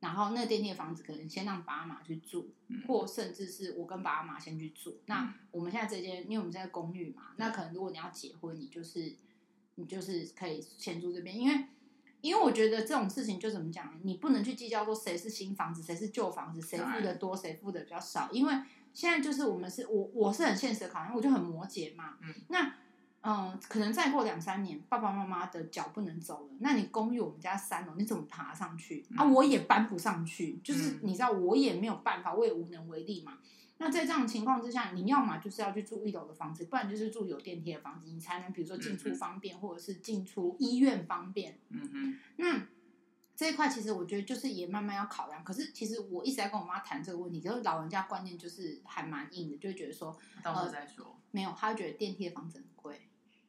[0.01, 2.49] 然后那个电梯的房子可能先让爸妈去住，
[2.89, 4.99] 或甚至是我跟爸妈先去住。
[5.05, 9.15] 那我们现在这间，因为我们现在公寓嘛，那可能如果你要结婚，你就是。
[9.77, 11.65] 你就是可以先住这边，因为
[12.21, 18.31] 因为我觉得这种事情就怎么讲，你不能去计较说谁是新房子，谁是旧房子，谁付的多，谁付的比较少。
[18.33, 18.55] 因为
[18.93, 22.15] 现在就是我们是我我是很现实的考量，我就很摩羯嘛。
[22.23, 22.63] 嗯，那
[23.21, 29.25] 嗯、呃，可能再过两三年，爸爸妈妈的脚不能走了，那你公寓我们家三楼，你怎么爬上去啊？
[29.25, 33.39] 我也搬不上去，就是你知道，我也没有办法，我也无能为力嘛。
[33.79, 41.59] 那在这样的情况之下，你要么就是要去住一楼的房子，不然就是住有电梯的房子，你才能比如说进出方便，嗯、或者是进出医院方便。
[41.71, 42.19] 嗯哼。
[42.37, 42.67] 那
[43.35, 45.43] 这一块其实我觉得就是也慢慢要考量。
[45.43, 51.17] 可是其实我一直在跟我妈谈这个问题，就是老人家观念就是还蛮硬的，就会觉得说到时候再说。
[51.33, 53.09] 没有，他会觉得电梯的房子很贵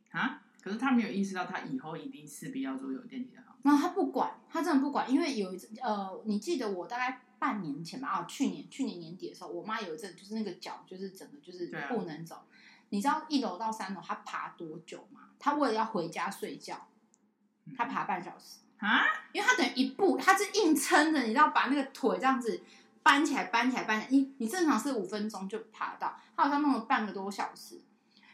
[0.09, 0.41] 啊。
[0.59, 3.59] 可是他没有意识到，他以后一定势必要住有电梯的房子。
[3.61, 7.21] 那他不管，他真的不管，因为有一次呃，你记得我大概。
[7.39, 12.35] 半年前吧，啊，去年去年年底的时候，我妈有一阵就是那个脚就是整个就是不能走。
[12.35, 12.45] 啊、
[12.89, 15.29] 你知道一楼到三楼她爬多久吗？
[15.39, 16.87] 她为了要回家睡觉，
[17.75, 19.03] 她爬半小时啊！
[19.33, 22.61] 因为她等于一步，她是硬撑着，你知道把那个腿这样子
[23.01, 24.11] 搬起来，搬起来，搬起来。
[24.11, 27.81] 你你正常是五分钟就爬到，她好像弄了半个多小时。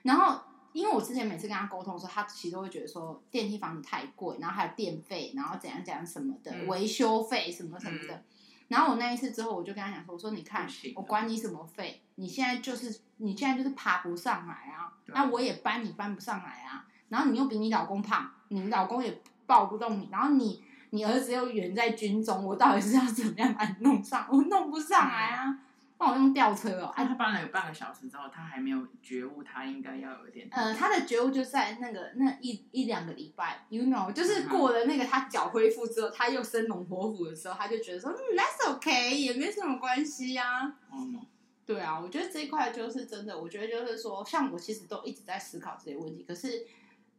[0.04, 0.42] 然后，
[0.74, 8.16] 因为我之前每次跟他沟通的时候，他其实都会觉得说电梯房子太贵，然后还有电费，然后怎样怎样什么的，嗯、维修费什么什么的。
[8.16, 8.24] 嗯
[8.72, 16.86] 然后我那一次之后，我就跟他讲说：“我说你看，我管你什么费，你现在就是你现在就是爬不上来啊，那我也搬你搬不上来啊。
[17.10, 24.26] 然后你又比你老公胖，你老公也抱不动你，然后你你儿子又远在军中，我到底是要怎么样把你弄上？
[24.32, 25.60] 我弄不上来啊。”
[26.02, 26.92] 帮我用吊车哦！
[26.96, 30.48] 哎，他搬了有半个小时之后，他还没有觉悟，他应该要有一点。
[30.50, 40.76] 呃，他的觉悟就在那个那一一两个礼拜，you know，就是过了那个他脚恢复之后，他又生龙活虎的时候，他就觉得说，嗯，that's okay，也没什么关系呀、啊。
[40.92, 41.22] 嗯，
[41.68, 46.66] 对啊，我觉得这一块就是真的，我觉得就是说，像我其实都一直在思考这些问题，可是，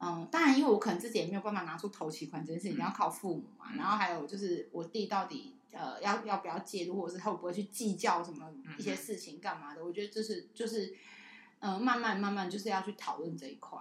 [0.00, 3.66] 嗯，当然，因为我可能自己也没有办法拿出头期款这件事情，要靠父母嘛。
[3.76, 5.54] 然后还有就是我弟到底。
[5.72, 9.80] 呃，要要不要介入，或者是会不会去计较什么一些事情干嘛的？
[9.80, 10.94] 嗯、我觉得这是就是，
[11.60, 13.78] 呃，慢慢慢慢就是要去讨论这一块。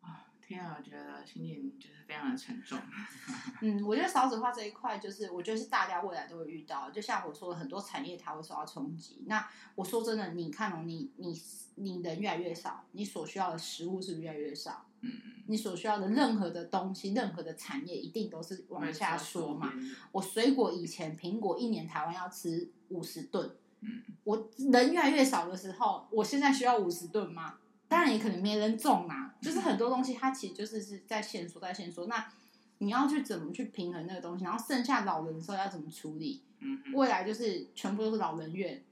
[0.00, 2.78] 啊，天啊，我觉得心情就是非常的沉重。
[3.60, 6.90] 嗯，我觉得少子化这一块，就是我觉得是大家未来都会遇到。
[6.90, 9.24] 就像我说的，很多产业它会受到冲击。
[9.26, 11.42] 那我说真的，你看哦，你你
[11.74, 14.86] 你人越来越少，你所需要的食物是不是越来越少？
[15.02, 15.10] 嗯，
[15.46, 19.72] 你所需要的任何的东西，任何的产业，一定都是往下说嘛。
[20.12, 27.58] 我水果以前苹果一年台湾要吃五十吨，嗯，我人越来越少的时候，我现在需要五十吨吗？
[27.88, 29.34] 当然也可能没人种啊。
[29.42, 32.06] 就是很多东西它其实就是是在线索，在线索。
[32.06, 32.32] 那
[32.78, 34.44] 你要去怎么去平衡那个东西？
[34.44, 36.42] 然后剩下老人的时候要怎么处理？
[36.60, 38.84] 嗯，未来就是全部都是老人院，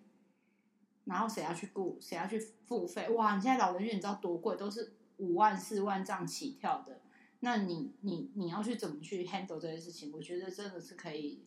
[1.04, 1.96] 然后谁要去雇？
[2.00, 3.08] 谁要去付费？
[3.10, 4.56] 哇，你现在老人院你知道多贵？
[4.56, 4.94] 都是。
[5.20, 7.02] 五万四万这样起跳的，
[7.40, 10.10] 那你你你要去怎么去 handle 这件事情？
[10.12, 11.44] 我觉得真的是可以，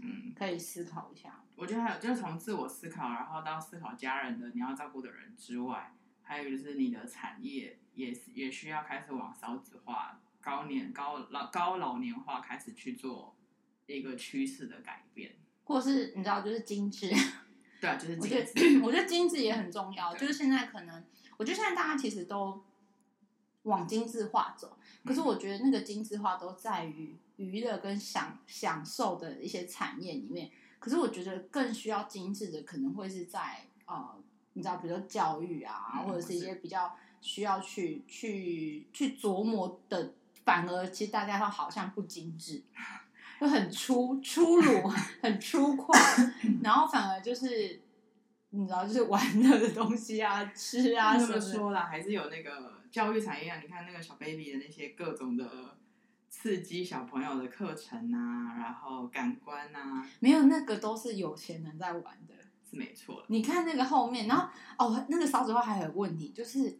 [0.00, 1.44] 嗯，可以思考一下。
[1.56, 13.36] 我觉得还有就是从自我思考，然后到思考家人的你要照顾的人之外，还有就是你的产业也也需要开始往少子化、高年高老高老年化开始去做
[13.86, 17.10] 一个趋势的改变，或是你知道就是精致，
[17.80, 20.12] 对啊，就是我觉得我觉得精致也很重要。
[20.16, 21.04] 就是现在可能，
[21.36, 22.64] 我觉得现在大家其实都。
[23.64, 30.50] 往精致化走，可是我觉得那个精致化都在于娱乐跟享享受的一些产业里面。
[30.78, 34.16] 可是我觉得更需要精致的，可能会是在呃，
[34.52, 40.12] 你知道，比如说教育啊，或者是一些比较需要去去去琢磨的，
[40.44, 42.62] 反而其实大家都好像不精致，
[43.40, 44.88] 就很粗粗鲁，
[45.22, 47.80] 很粗犷，然后反而就是
[48.50, 52.83] 你知道，就是玩乐的东西啊，吃啊什么说啦，还是有那个。
[52.94, 55.76] 教育产业啊，你看那个小 baby 的那些各种的
[56.28, 62.34] 刺激小朋友的课程啊，然后感官啊，没有那个都是有钱人在玩的，
[62.70, 63.24] 是没错。
[63.26, 66.78] 你看那个后面，然后哦，那个少子化还有问题，就是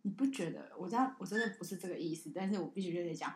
[0.00, 0.72] 你不觉得？
[0.78, 3.28] 我知道我真的不是这个意思，但是我必须跟你讲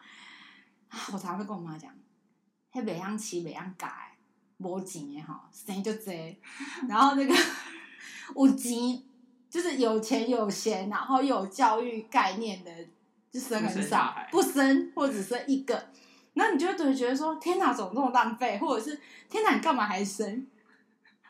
[0.88, 1.94] 啊，我常常会跟我妈讲，
[2.70, 4.16] 黑北洋骑北洋改，
[4.56, 6.40] 没钱哈，生就这，
[6.88, 7.34] 然后那个
[8.34, 9.02] 有钱。
[9.54, 12.72] 就是有钱有闲，然后又有教育概念的，
[13.30, 15.90] 就生很少，不生，或只生一个，
[16.32, 18.58] 那你就会觉得说：天哪，怎么这么浪费？
[18.58, 20.44] 或者是天哪，你干嘛还生？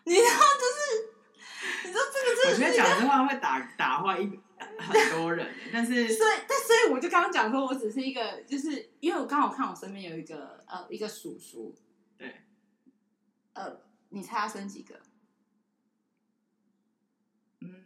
[0.05, 4.41] 你知道，就是你说这个，我觉得讲这话会打打坏一
[4.79, 11.75] 很多人，但是所以，但所以我就刚刚讲说，我只是一个，就是因为我刚好看我身边有一个呃一个叔叔，
[12.17, 12.41] 对，
[13.53, 14.99] 呃，你猜他生几个？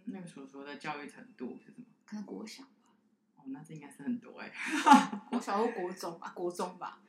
[0.08, 1.84] 嗯，那个所说的教育程度是什么？
[2.06, 2.92] 可能国小吧。
[3.36, 4.50] 哦，那这应该是很多哎。
[5.30, 7.00] 国小或国中吧，国中吧。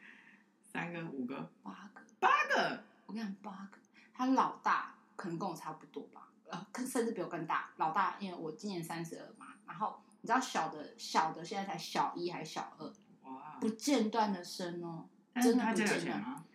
[0.72, 2.02] 三个、五个、八个。
[2.20, 3.78] 八个，我跟你讲，八个。
[4.14, 7.72] 他老大可能跟我差不多吧，呃，甚至比我更大。
[7.78, 12.94] 老大，因为我今年三十二嘛，然后你知道小的，小的现在才小一还是小二？
[13.24, 13.58] 哇！
[13.62, 16.46] 不间断的生哦，真的不间断吗？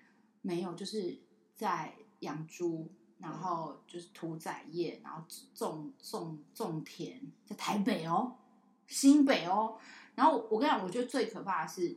[0.42, 1.18] 没有，就是
[1.54, 2.92] 在养猪。
[3.24, 8.37] 然后就是屠宰业，然后种种种田，在台北哦，
[8.87, 9.78] 新北哦。
[10.14, 11.96] 然后我跟你讲，我觉得最可怕的是，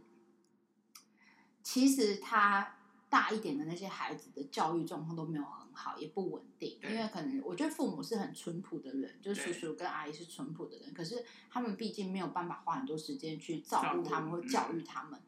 [1.61, 2.77] 其实他
[3.09, 6.79] 大一点的那些孩子的教育状况都没有很好，也不稳定。
[6.81, 15.21] 因为可能我觉得父母是很淳朴的人，就是叔叔跟阿姨是淳朴的人，可是他们毕竟没有办法花很多时间去照顾他们或教育他们。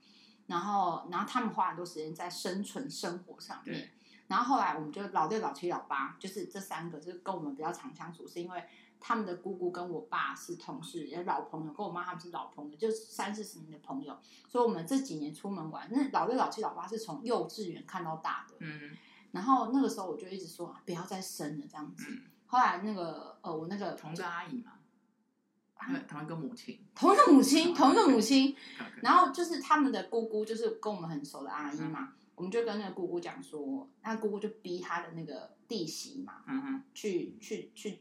[0.47, 3.91] 然后，然后他们花很多时间在生存生活上面。
[4.29, 8.63] 然后后来我们就老六、老七、老八，就是这三个，就是跟我们比较常相处，是因为
[8.99, 14.15] 他们的姑姑跟我爸是同事，也老朋友，跟我妈他们是老朋友，就是三四十年的朋友。
[14.47, 18.55] 所以，我们这几年出门玩，那老六、老七、老八是从幼稚园看到大的。
[18.59, 18.95] 嗯。
[19.31, 22.05] 然后那个时候我就一直说不要再生了这样子。
[22.09, 24.73] 嗯、后来那个呃，我那个同个阿姨嘛，
[26.07, 28.55] 同一个母亲，同一个母亲，同一个母亲。
[29.01, 32.13] 然后就是他们的姑姑，就是跟我们很熟的阿姨嘛。
[32.39, 37.99] 嗯我们就跟那个姑姑讲说，那姑姑就逼他的那个弟媳嘛，嗯哼，去去去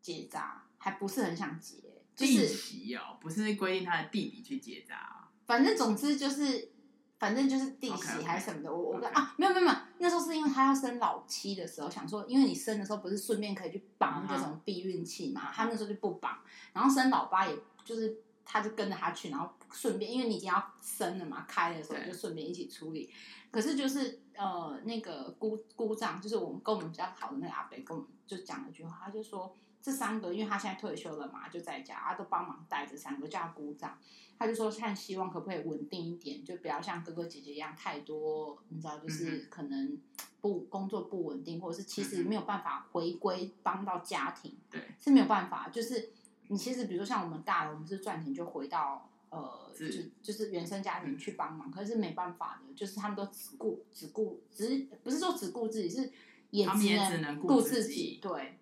[0.00, 1.78] 结扎，还不是很想结，
[2.14, 6.70] 就是弟媳哦，不是规定他的弟弟去结扎，反正总之就是，
[7.18, 15.52] 反正就是弟媳还是什么的.我我跟啊，没有没有没有，那时候是因为他要生老七的时候，想说，因为你生的时候不是顺便可以去绑这种避孕器嘛，uh.
[15.52, 16.38] 他那时候就不绑，
[16.72, 18.22] 然后生老八也就是。
[18.48, 23.10] 他就跟着他去，然后顺便，因为你已经要生了嘛，开的时候就顺便一起处理。
[23.50, 33.98] 可是就是呃，那个姑姑丈，就是我们跟我们比较好的那个阿伯，跟我们就讲了一句话，他就说这三个，因为他现在退休了嘛，就在家，他都帮忙带这三个，叫他姑丈。
[34.38, 39.98] 他就说看希望可不可以稳定一点，就不要像哥哥姐姐一样太多，你知道，就是可能
[40.40, 46.12] 不工作不稳定，或者是其实没有办法回归帮到家庭，对，是没有办法，就是。
[46.48, 49.86] 你其实，比如说像我们大了，我们是赚钱就回到呃，就
[50.22, 56.12] 就是原生家庭去帮忙，可是没办法的，就是他们都只顾只顾只不是说只顾自己，是
[56.50, 56.66] 也
[57.08, 58.18] 只能顾自己。
[58.22, 58.58] 对。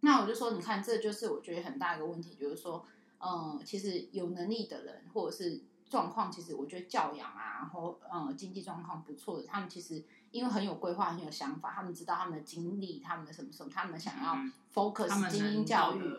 [0.00, 2.84] 那我就说，你看，这就是我觉得很大一个问题，就是说，
[3.20, 14.36] 嗯、呃，其实有能力的人，或者是状况，其实我觉得教养啊，然后嗯，经济状况不错的，他们其实因为很有规划，很有想法，他们知道他们的经历，他们的什么什么，他们想要
[14.74, 16.14] focus 精英教育。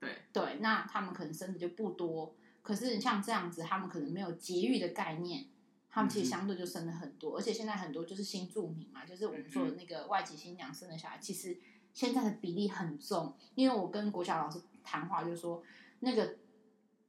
[0.00, 5.46] 对对，那他们可能生的就不多，可是像这样子，他们可能没有节育的概念，
[5.88, 11.56] 他们其实相对就生了很多，嗯、而且现在很多就是新住民嘛，就是我们说的那个外籍新娘生的小孩，其实
[11.94, 13.34] 现在的比例很重。
[13.54, 15.62] 因为我跟国小老师谈话，就是说
[16.00, 16.36] 那个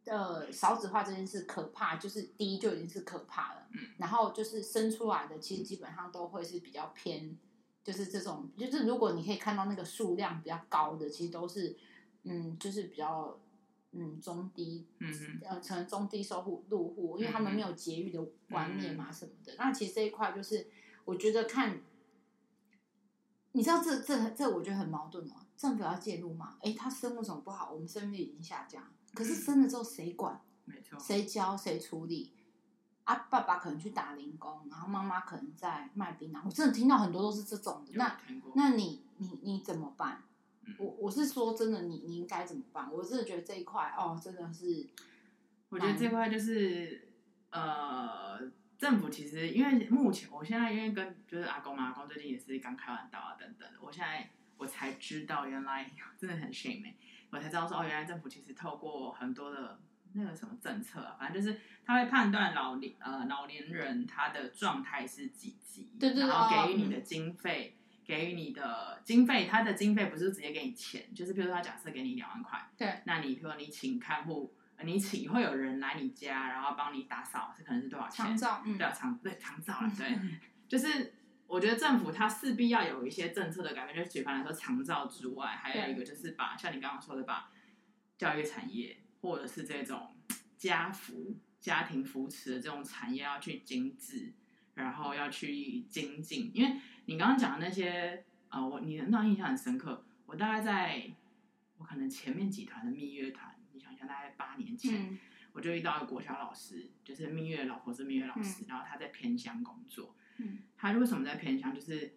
[0.05, 7.37] 呃少子化这件事可怕，就是第一就已经是可怕了，嗯，然后就是生出来的其实基本上都会是比较偏，
[7.83, 11.75] 就是这种，就是如果你可以看到那个数量比较高的，其实都是。
[12.25, 13.39] 嗯，就是比较
[13.93, 19.53] 嗯中低，嗯嗯，呃，成中低收入入户，因为他们没有节育的观念嘛什么的。
[19.53, 20.67] 嗯、那其实这一块就是，
[21.05, 21.79] 我觉得看，
[23.53, 25.35] 你知道这这这，我觉得很矛盾哦。
[25.55, 26.57] 政府要介入嘛？
[26.61, 27.71] 哎，他生为什么不好？
[27.71, 28.83] 我们生育率已经下降，
[29.13, 30.41] 可是生了之后谁管？
[30.65, 32.33] 没错，谁教谁处理？
[33.05, 36.41] 啊，爸爸可能去打零工，然后妈妈可能在卖槟榔。
[36.43, 37.93] 我真的听到很多都是这种的。
[37.93, 38.19] 那
[38.55, 40.23] 那你你你怎么办？
[40.77, 42.91] 我我是说真的，你你应该怎么办？
[42.91, 44.87] 我真的觉得这一块哦，真的是，
[45.69, 47.09] 我觉得这块就是
[47.51, 48.39] 呃，
[48.77, 56.93] 政府其实因为目前我现在因为跟就是阿公嘛，阿公最近也是刚开完刀啊等等的，我现在我才知道原来真的很 shame，
[57.29, 59.79] 我才知道说哦，原来政府其实透过很多的
[60.13, 67.75] 那个什么政策啊，反正就是他会判断老年呃老年人他的状态是几级，对对，然后给予你的经费。
[67.77, 78.25] 嗯给予你的经费，他的经费不是直接给你钱，就是比如说他假设给你两万块，对，那你比如说你请看护，你请会有人来你家，然后帮你打扫，是可能是多少钱？
[78.25, 80.17] 长照，嗯，对，长对长照了，对，
[80.69, 81.13] 就是
[81.47, 87.49] 我觉得政府它势必要有一些政策的改变，就是举凡来说长照之外，还有一个就是把像你刚刚说的，把
[88.17, 90.15] 教育产业或者是这种
[90.57, 94.33] 家扶家庭扶持的这种产业要去精致，
[94.75, 96.79] 然后要去精进，因为。
[97.07, 100.03] 你刚刚讲的那些，呃，我你那印象很深刻。
[100.25, 101.07] 我大概在，
[101.77, 105.19] 我可能前面几团的蜜月团，你想想，大概八年前，嗯、
[105.53, 110.15] 我就遇到一个国小老师，就是蜜月老婆是蜜月老师，嗯、然后他在偏乡工作。
[110.37, 111.75] 嗯，他为什么在偏乡？
[111.75, 112.11] 就是，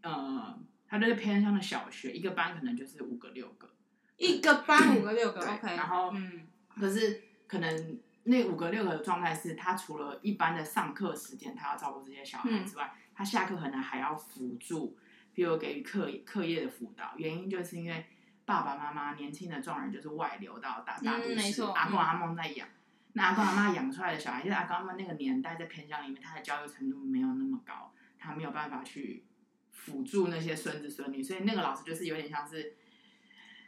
[0.00, 3.72] 呃，他在偏乡的小学，一个班可能就是五个六个，
[4.16, 5.76] 一个班五个六个，OK。
[5.76, 12.92] 然后，嗯，可是可能那五个六个的状态是，他除了一般的上课时间，他要照顾这些小孩之外。
[12.94, 14.96] 嗯他下课可能还要辅助，
[15.34, 17.14] 比如给予课课业的辅导。
[17.16, 18.06] 原因就是因为
[18.44, 22.68] 爸爸妈妈年轻的壮人就是外流到大大都市，嗯、阿公阿嬷在养。
[23.14, 29.24] 那阿公阿嬷养出来的小孩，就是阿公阿嬷那个年代在偏乡里面，他的教育程度没有那么高，他没有办法去
[29.72, 32.76] 辅助那些孙子孙女，所以那个老师就是有点像是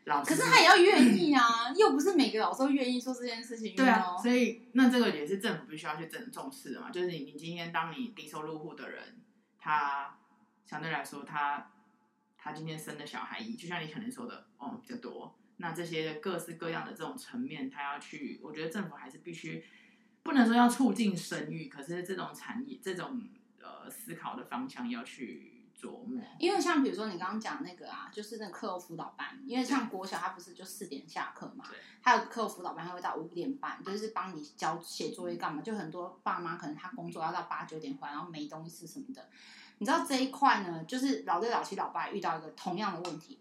[0.05, 0.31] 老师。
[0.31, 3.75] 可是他也要愿意啊，又不是每个老师都愿意做这件事情。
[3.77, 6.91] 对啊，所以那这个也是政府必须要去正重视的嘛。
[6.91, 9.17] 就是你，你今天当你低收入户的人。
[9.63, 10.17] 他
[10.65, 11.71] 相对来说，他
[12.39, 15.37] 他今天生的小孩，就像你可能说的，哦，比较多。
[15.59, 19.63] 那这些各式各样的这种层面，他要去，我觉得政府还是必须，
[20.23, 23.21] 不能说要促进生育，可是这种产业，这种
[23.61, 26.21] 呃思考的方向要去琢磨。
[26.39, 31.65] 因为像比如说你刚刚讲那个啊，就是那个课后辅导班，因为像国小他不是就四点下课嘛，
[32.03, 35.63] 他有课后辅导班，他会到五点半，就是帮你交写作业干嘛。
[35.63, 39.29] 就很多爸妈可能他工作要到八九点回来，然后没东西吃什么的。
[39.79, 43.39] 你知道这一块呢，就是老六、老七、老八遇到一个同样的问题。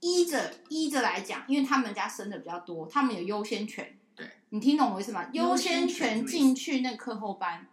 [0.00, 3.98] 依着依着来讲，因为他们家生的比较多，他们有优先权。
[4.16, 5.26] 对，你听懂我意思吗？
[5.32, 7.66] 优先权进去那个课后班。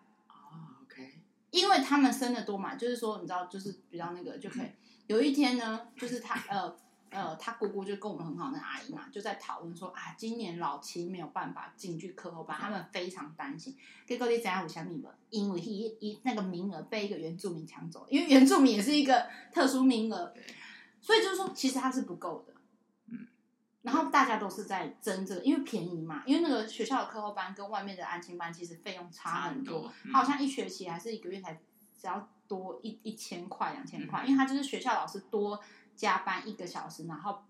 [1.51, 4.65] 因为他们生的多嘛，就是说，你知道，就是比较那个就可以。
[4.65, 4.73] 嗯、
[5.07, 6.75] 有一天呢，就是他呃
[7.09, 13.75] 呃，他姑姑就跟我们很好的阿姨嘛，就在讨论说啊，今年老七没有办法进去课后班，嗯、他们非常担心。
[14.05, 14.63] 结果你怎样？
[14.63, 15.11] 我想你们？
[15.29, 20.33] 因为一一那个名额被一个原住民抢走，因为原住民也是一个特殊名额。
[20.99, 22.56] 所以就是说，其实它是不够的，嗯，
[23.88, 31.53] 然后大家都是在争这个，因为便宜嘛，因为那个学校的课后班跟外面的安亲班其实费用差很多，嗯、它好像一学期还是一个月才
[31.97, 35.57] 只要多一一千块两千块，嗯、因为它就是学校老师多
[35.95, 37.43] 加班一个小时，然后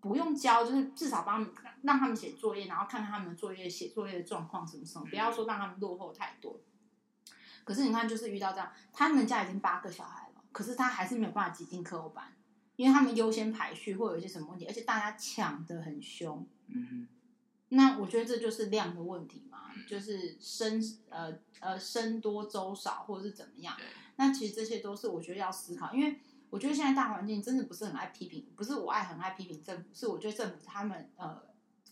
[0.00, 1.44] 不用教，就是至少帮
[1.82, 6.60] 让他们写作业，然后看看他们作业写作业的状况什么什么，不要说让他们落后太多。
[7.64, 12.32] 可是你看，就是遇到这样，他们家已经八个小孩了，可是他还是没有办法挤进课后班。
[12.82, 16.44] 因为他们优先排序会有一些什么问题，而且大家抢的很凶。
[16.66, 17.08] 嗯哼，
[17.68, 23.76] 那我觉得这就是量的问题嘛，就是生呃呃生多粥少或者是怎么样。
[24.16, 26.18] 那其实这些都是我觉得要思考，因为
[26.50, 31.40] 我觉得现在大环境真的不是很爱批评，不是我爱很爱批评政府，是我觉得政府他们呃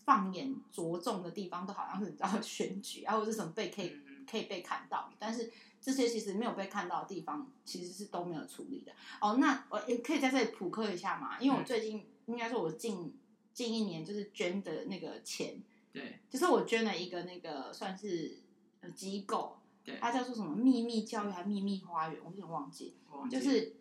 [0.03, 3.95] 放眼着重的地方都好像是你知道 选举啊，或者是什么被可以
[4.29, 5.49] 可以被看到，但是。
[5.81, 8.91] 这些其实没有被看到的地方，其实是都没有处理的。
[9.19, 13.11] 哦，那我也可以在这里补课一下嘛，因为我最近、嗯、应该说，我近
[13.51, 15.59] 近一年就是捐的那个钱，
[15.91, 18.37] 对，就是我捐了一个那个算是
[18.81, 22.93] 呃机构，对，它叫做什么秘密教育还是秘密花园，我有点忘记，
[23.31, 23.73] 就是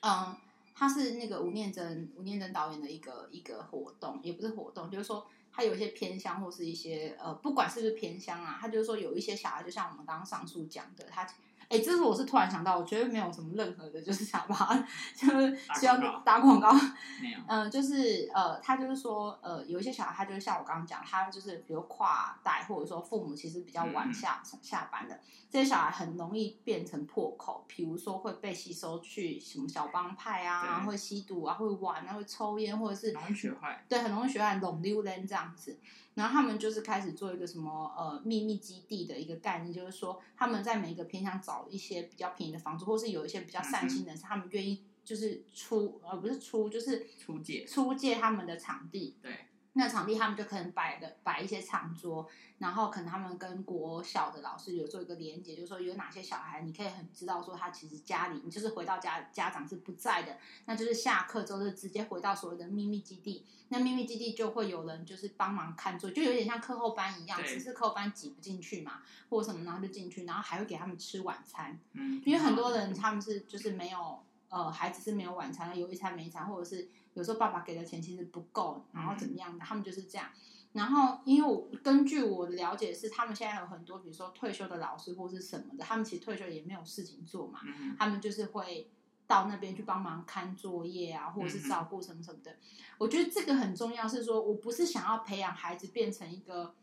[0.00, 0.36] 嗯，
[0.74, 5.26] 它是那个吴念真吴念真导演的一个一个活动，也不是活动，就是说。
[5.52, 11.28] 他有一些偏乡，或是一些呃，不管是不是偏乡啊，他就是说有一些小孩，就像我们刚刚上述讲的，他。
[11.72, 14.76] 哎，这是我是突然想到，我觉得没有什么任何的，就是想把，
[15.16, 16.70] 就是需要打广告。
[17.18, 17.38] 没有。
[17.48, 25.18] 嗯，就是呃，他就是说，呃，有一些小孩，他就是像我刚刚讲，他就是比如跨代，或者说父母其实比较晚下、嗯、下班的，
[25.50, 33.82] 这些小孩很容易变成破口，比如说会被吸收去什么小帮派啊，对会吸毒啊，会玩啊，会抽烟，或者是容易学坏。
[33.88, 35.78] 对，很容易学坏，弄丢人这样子。
[36.14, 49.16] 然后他们就是开始做一个什么呃秘密基地的一个概念，就是说他们在每一个偏向找一些比较便宜的房子，或是有一些比较善心的人，嗯、他们愿意就是出呃不是出就是出借出借他们的场地。
[49.22, 49.32] 对。
[49.74, 69.00] 那场地他们就可能摆的摆一些长桌，然后可能他们跟国小的老师有做一个连接，就是说有哪些小孩你可以很知道说他其实家里你就是回到家家长是不在的，那就是下课之后就直接回到所谓的秘密基地，那秘密基地就会有人就是帮忙看作业，就有点像课后班一样，只是课后班挤不进去嘛，
[69.30, 76.90] 或者什么然后就进去，然后还会给他们吃晚餐，嗯，因为很多人他们是就是没有呃孩子是没有晚餐，有一餐没一餐，或者是。
[77.14, 80.28] 有时候爸爸给的钱其实不够，然后怎么样的，嗯、他们就是这样。
[80.72, 88.90] 然后，因为我根据我的了解是，他们现在有很多，比如说退休的老师或是什么的，他们其实退休也没有事情做嘛，嗯、他们就是会
[89.26, 92.52] 到那边去帮忙看作业啊，或者是照顾什么什么的。
[92.52, 92.58] 嗯、
[92.98, 96.74] 我觉得这个很重要，是说我不是想要培养孩子变成一个。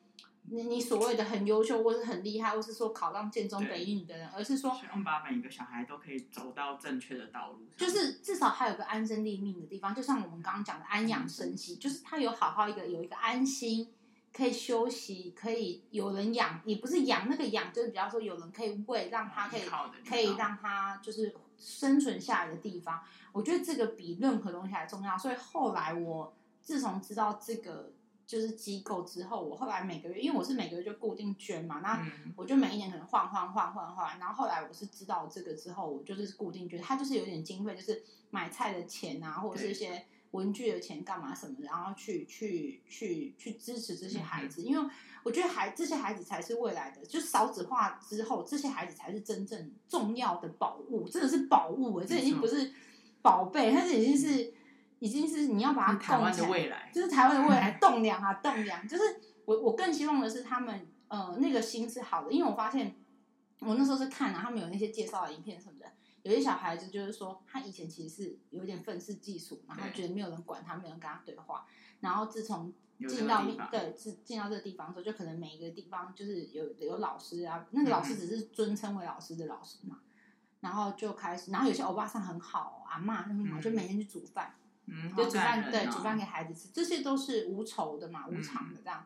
[0.52, 13.90] 你你所谓的很优秀，或是很厉害，或是说考上建中北一女的人，而是说，希望把每一个小孩都可以走到正确的道路上，就是至少他有个安身立命的地方，就像我们刚刚讲的安养生息，嗯、就是他有好好一个有一个安心，
[14.34, 19.62] 可以休息，可以有人养，也不是养那个养，就是比方说有人可以喂，让他可以
[20.08, 23.04] 可以让他就是生存下来的地方。
[23.32, 25.16] 我觉得这个比任何东西还重要。
[25.16, 27.92] 所以后来我自从知道这个。
[28.30, 32.00] 就是机构之后，我后来每个月，因为我是每个月就固定捐嘛，那
[32.36, 44.90] 我就每一年可能换换换换换，然后后来我是知道这个之后，我就是固定捐，它就是有点经费，就是买菜的钱啊，或者是一些文具的钱干嘛什么的，然后去去去去支持这些孩子，因为
[45.24, 52.72] 我觉得孩这些孩子才是未来的，就少子化之后，这些孩子才是真正重要的宝物，真的是宝物哎，这已经不是
[53.24, 54.54] 宝贝，它是已经是。
[55.02, 58.88] 已经是你要把它台湾的未来，就是台湾的未来，栋梁啊，栋梁。
[58.88, 59.04] 就是
[59.46, 62.96] 我我更希望的是他们呃那个心是好的，因为我发现
[63.60, 65.86] 我那时候是看啊，他们有那些介绍的影片什么的，
[66.24, 71.66] 有些小孩子就是说他以前其实是有点愤世嫉俗，然后觉得没有人管他，没有人跟他对话，
[72.00, 72.74] 然后自从
[73.08, 80.00] 进到对进进到这个地方之后，就可能每一个地方就是有有老师啊，那个老师只是尊称为老师的老师嘛。
[80.62, 84.54] 然后就开始，然后有些欧巴桑很好，阿嬷很好，就每天去煮饭，
[84.90, 89.06] 嗯，就煮饭，对，煮饭给孩子吃，这些都是无酬的嘛，无偿的这样。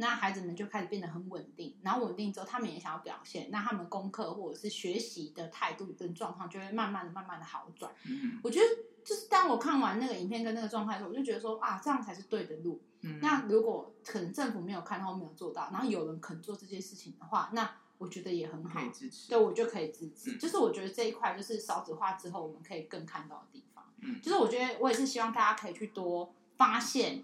[0.00, 7.92] 那孩子们就开始变得很稳定，然后稳定之后，他们也想要表现，那他们功课或者是学习的态度跟状况就会慢慢的、慢慢的好转。
[8.06, 8.66] 嗯，我觉得
[9.04, 12.80] 就是当我看完那个影片跟那个状态的时候，我就觉得说啊，这样才是对的路。
[13.00, 17.68] 嗯，那如果可能政府没有看到，没有做到，然后有人肯做这件事情的话，那
[17.98, 19.28] 我觉得也很好，可以支持。
[19.28, 20.30] 对，我就可以支持。
[20.30, 23.77] 嗯，就是我觉得这一块就是少子化之后，我们可以更看到的地方。
[24.00, 27.22] 嗯，就是我觉得我也是希望大家可以去多发现。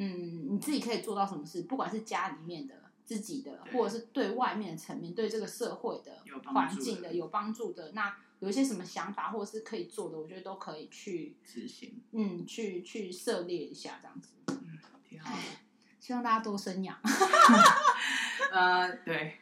[0.00, 1.62] 嗯，你自己可以做到什么事？
[1.62, 2.74] 不管是家里面的、
[3.04, 6.22] 自己的，或者是对外面的层面，对这个社会的
[6.52, 12.00] 环境的有帮助的，那有一些什么想法，或者是可以做的，我觉得都可以去执行。
[12.12, 14.28] 嗯，去去涉猎一下这样子。
[14.46, 15.42] 嗯，挺好的。
[15.98, 16.96] 希望大家多生养。
[18.52, 19.36] 呃，对，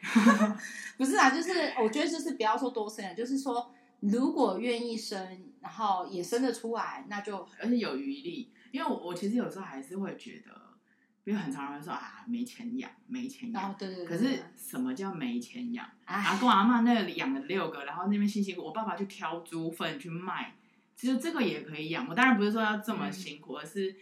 [0.97, 8.53] 不是啊，就是我觉得就是不要说多生养，就是说如果愿意生，然后也生得出来，那就而且有余力。
[8.71, 10.79] 因为我我其实有时候还是会觉得，
[11.25, 13.73] 因为很常人说啊没钱养，没钱养。
[13.73, 14.07] 哦，对对对。
[14.07, 15.85] 可是什么叫没钱养？
[16.05, 20.55] 唉阿公阿妈那里养了六个，然后那边辛辛苦，我爸爸去挑猪粪去卖，
[20.95, 22.07] 其实这个也可以养。
[22.09, 23.97] 我当然不是说要这么辛苦，嗯、而是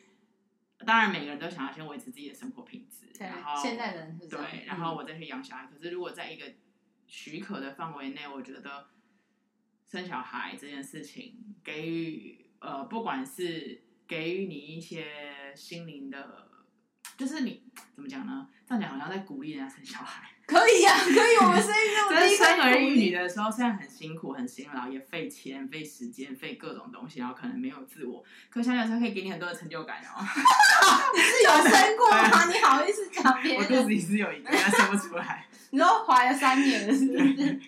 [0.85, 3.07] 当然每个人都想要先维持自己的生活品质。
[3.19, 3.27] 对。
[3.27, 4.29] 然后现在人是。
[4.29, 5.65] 对，然后我再去养小孩。
[5.65, 6.45] 嗯、可是如果在一个
[7.07, 8.89] 许可的范围内，我觉得
[9.95, 13.83] 生小孩这件事情给予呃，不管是。
[14.07, 15.07] 给予你一些
[15.57, 16.47] 心灵的，
[17.17, 17.63] 就是你
[17.95, 18.47] 怎么讲呢？
[18.69, 20.29] 这样讲好像在鼓励人家生小孩。
[20.47, 21.37] 可以呀、啊，可以。
[21.41, 28.23] 我们生育在生儿育女的时候，虽然很辛苦、很辛劳，也费钱、费时间、费各种东西，然后可能没有自我。
[28.51, 30.21] 可想想，它可以给你很多的成就感哦。
[31.17, 32.45] 你 是有生过吗？
[32.53, 33.63] 你好意思讲别人？
[33.63, 35.47] 我肚子里是有一个，但生不出来。
[35.73, 37.61] 你说怀了三年了，是不是？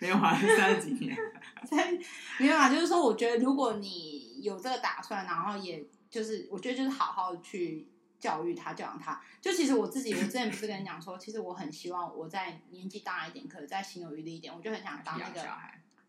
[0.00, 1.16] 没有怀了 三十几年。
[1.64, 1.98] 三
[2.38, 4.26] 没有啊，就是说，我觉得如果你。
[4.40, 7.88] 有这个打算，然后也就是我觉得就是好好去
[8.20, 9.20] 教育他，教养他。
[9.40, 15.40] 就其实我自己，我之前不是跟你讲说，其实我很希望我在年纪大一点，可能再心有余力一点，我就很想当那个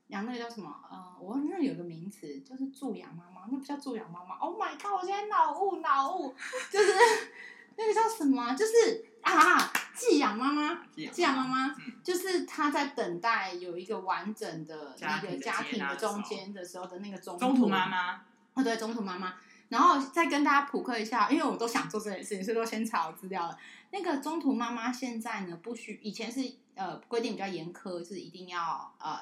[0.10, 0.72] 养那个叫什么？
[0.92, 4.36] 呃，我那有个名词，就是助养妈妈，那不叫助养妈妈。
[4.36, 4.94] Oh my god！
[5.02, 6.36] 我现在脑雾脑雾，
[6.70, 6.94] 就是
[7.76, 8.54] 那个叫什么？
[8.54, 18.22] 就是啊，寄养妈妈，寄养妈妈，就是她在等待有一个完整的那个家庭的中间的时候的那个中中途妈妈。
[18.53, 19.36] 哦，对，中途妈妈，
[19.70, 23.57] 然后再跟大家普课一下，因为我都想做这件事情，所以都先查好资料了。
[23.91, 26.41] 那个中途妈妈现在呢，不需以前是
[26.76, 29.20] 呃规定比较严苛，是一定要呃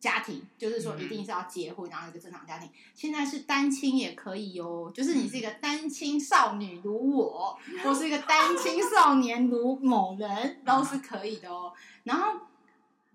[0.00, 2.68] 家庭，就是说一定是要结婚，然后一个正常家庭。
[2.94, 11.72] 现在是单亲也可以哦，就是你是一个单亲少女如我， 我是一个单亲少年如某人，都是可以的哦。
[12.04, 12.40] 然后。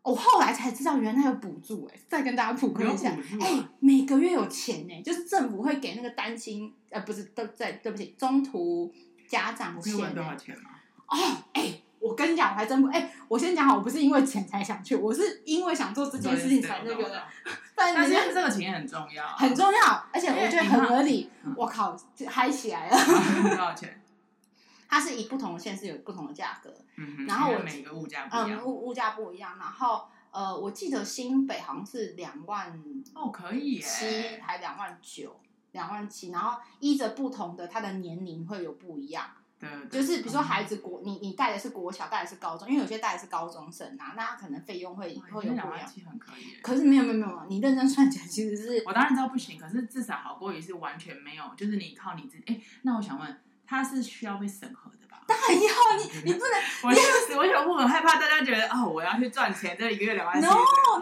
[0.01, 1.99] 我后来才知道，原来有补助哎！
[2.07, 3.09] 再跟大家普及一下，
[3.39, 8.91] 哎、欸，每个月有钱哎，就是政府会给那个单亲呃，不是都对对不起，中途
[9.28, 9.95] 家长钱。
[9.97, 10.72] 问多少钱吗？
[11.05, 11.17] 哦，
[11.51, 17.23] 哎、欸，我跟你讲，我还真不哎、欸，我先讲好，我不是因为钱才想去，我是因为想做这件事情才 那个的。
[17.75, 21.30] 但是这个钱也很重要，很重要，而且我觉得很合理。
[21.55, 21.95] 我靠，
[22.27, 22.97] 嗨起来了！
[23.43, 24.01] 多少钱？
[24.89, 29.55] 它是以不同的县市有不同的价格，嗯，然后我每个物价不一样，嗯，物物价不一样。
[29.59, 35.39] 然后呃，我记得新北好像是两万哦，可以七还两万九，
[35.73, 36.32] 两万七。
[36.32, 39.27] 然后依着不同的，它的年龄会有不一样。
[39.60, 45.55] 对，就是比如说孩子国，你你带的是国小，带的是高中，因为有些带的是高中生啊，那他可能费用会会有不一样。
[45.55, 52.43] 两万七很可以，可是没有没有没有，你认真算起来其实是，我当然知道不行，可是至少好过于是完全没有，就是你靠你自己。
[52.47, 53.38] 哎，那我想问。
[53.72, 54.89] 他是需要被审核？
[55.30, 56.59] 当然要你，你不能。
[56.82, 60.41] 我就是，我想，我很害怕大家觉得哦，我要去赚钱，这一个月两万。
[60.41, 60.47] No，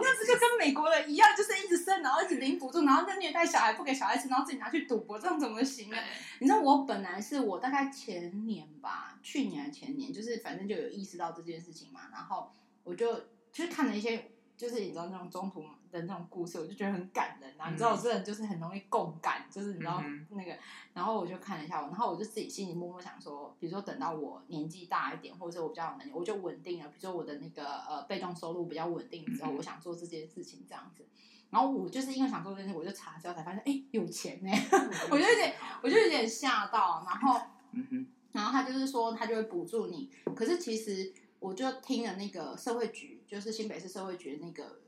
[0.02, 5.96] 那不就跟美国人一样，就是一直生，然后一直领补助，然后再虐待小孩，不给小孩吃，然后自己拿去赌博，这样怎么行呢？
[6.40, 12.52] 你知道，我本来是我大概前年吧，去年还前年，就是反正就有意识到这件事情嘛，然后
[12.84, 13.14] 我就
[13.50, 14.30] 就是看了一些。
[14.58, 17.70] 就是你知道那种中途的那种故事，我就觉得很感人啊！
[17.70, 20.58] 嗯、你知道我这人就是很容易共感，就是你知道那个，嗯、
[20.94, 26.88] 然后我就看了一下我，然后我就自己心里默默想说，比如说等到我年纪大一点，或者是我比较有能力，我就稳定了。
[26.88, 31.06] 比如说我的那个呃被动收入比较稳定之后，嗯、我想做这件事情这样子。
[31.50, 34.50] 然后我就是因为想做这件事，我就查之后才发现，哎，有钱呢！
[35.08, 35.54] 我就有点，
[35.84, 37.06] 我就有点吓到。
[37.06, 37.40] 然后，
[37.70, 41.14] 嗯、哼然后他就是说他就会补助你，可是其实。
[41.40, 44.80] 我就听了那个社会局，就是新北市社会局的那个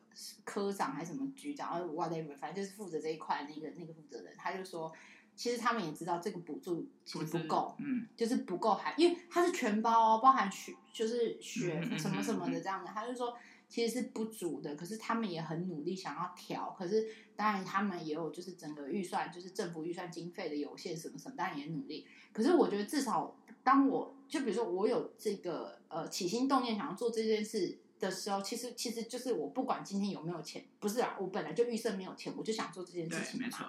[0.45, 4.93] 科长还是什么局长，然后 whatever，反正就是负责这一块那个那个负责人，他就说，
[5.37, 13.37] 其实他们也知道这个补助其实不够，嗯，就是不够还，因为它是全包哦，包含学就是学什么什么的这样的，他就说，
[13.69, 22.07] 其实是不足的，可是他们也很努力想要调，可是当然他们也有就是整个预算，就是政府预算经费的有限什么什么，当然也努力。
[22.33, 33.67] 可是我觉得至少当我就比如说我有这个呃起心动念想要做这件事的时候，其实其实就是我不管今天有没有钱，不是啊，我本来就预设没有钱，我就想做这件事情，没错。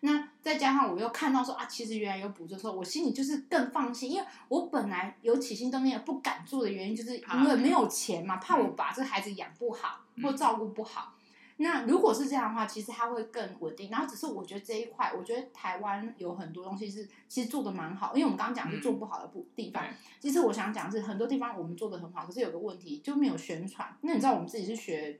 [0.00, 11.14] 那再加上我又看到说啊，其实原来有补助的时候，我心里就是更放心，因为我本来有起心动念不敢做的原因，就是因为没有钱嘛，怕我把这孩子养不好或照顾不好。
[11.58, 13.90] 嗯、那如果是这样的话，其实它会更稳定。
[13.90, 19.84] 然后只是我觉得这一块，我觉得台湾有很多东西是其实做的蛮好，因为我们刚刚讲是做不好的部地方。
[19.84, 23.96] 嗯、其实我想讲是很多地方我们做的很好，可是有个问题就没有宣传。
[24.02, 25.18] 那你知道我们自己是学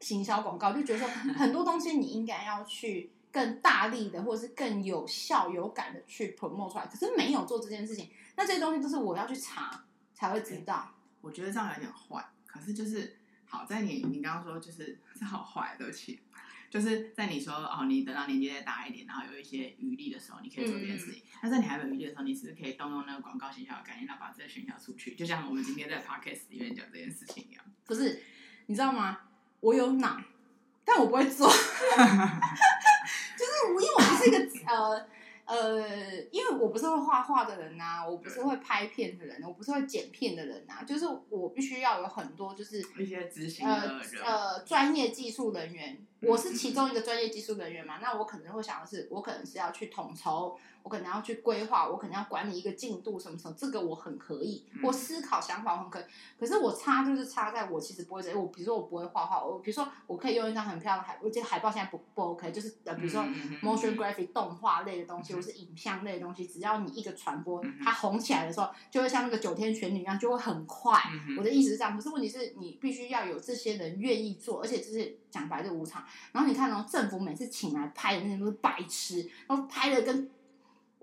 [0.00, 3.10] 行销广告，就觉得说 很多东西你应该要去。
[3.34, 8.08] 更大力的，或者是更有效、有感的去 promote 出来，可是没有做这件事情。
[8.36, 9.82] 那这些东西都是我要去查
[10.14, 10.88] 才会知道。
[11.20, 13.16] 我觉得这样有点坏，可是就是
[13.46, 16.20] 好在你你刚刚说就是是好坏，对不起，
[16.70, 21.22] 就是在你说哦，你等到年纪再大一点，然后有一些余力的时候，你可以做这件事情。
[21.42, 25.14] 那、嗯、在你还没有余力的时候，你是不是可以动用那个广告行销的概念，然后把这个宣销出去？
[25.14, 27.64] 就像我们今天在 podcast 里面讲这件事情一样。
[27.84, 28.22] 不是，
[28.66, 29.20] 你知道吗？
[29.60, 30.20] 我有脑，
[30.84, 31.48] 但我不会做。
[33.36, 35.06] 就是我，因为我不是一个呃
[35.46, 35.78] 呃，
[36.30, 50.58] 因为我不是会画画的人呐、啊，我不是会拍片的人，我不是会剪片的人呐、啊，就是我必须要有很多就是一些执行的呃专业技术人员，我是其中一个专业技术人员嘛，那我可能会想的是，我可能是要去统筹。
[50.84, 56.04] 我可能要去规划，我可能要管理一个进度什么什么，这个我很可以，我思考想法我很可以。
[56.38, 63.22] 可是我差就是差在我其实不会这，我比如说我不会画画，我比如说我可以用一张很漂亮的海，我觉得海报现在不不 OK，就是呃比如说
[63.62, 71.00] motion graphic 动画类的东西，或是影像类的东西，只要你一个传播，它红起来的时候，就会像那个九天玄女一样，就会很快。
[71.38, 76.04] 我的意思是这样，可是问题是你必须要有这些人愿意做，而且就是讲白就无偿。
[76.32, 80.30] 然后你看哦，政府每次请来拍的那些都是白痴，然后拍的跟。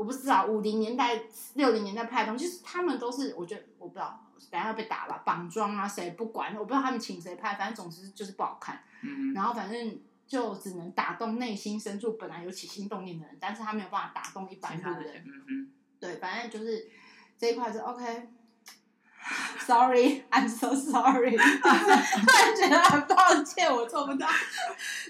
[0.01, 1.21] 我不知道五零年代、
[1.53, 8.81] 六零年代拍的东西，就是他们都是，我觉得我不知道，等下要被打了，绑装啊，谁不管，我不知道他们请谁拍，反正总之就是不好看。
[9.03, 15.23] 嗯，然后反正就只能打动内心深处本来有起心动念的人，但是他没有办法打动一般路人。
[15.23, 16.89] 嗯嗯，对，反正就是
[17.37, 18.29] 这一块是 OK。
[19.67, 21.37] Sorry，I'm so sorry。
[21.37, 24.27] 突然觉得很抱歉，我做不到。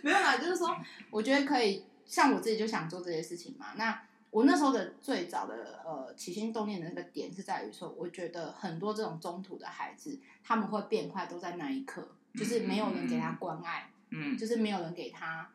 [0.03, 0.75] 没有啦，就是说，
[1.09, 4.01] 我觉得可以，像我自己就想做这些事情嘛，那。
[4.31, 15.51] 我那时候的最早的呃起心动念的那个点是在于说，我觉得很多这种中途的孩子，他们会变坏，都在那一刻，就是没有人给他关爱，嗯，就是没有人给他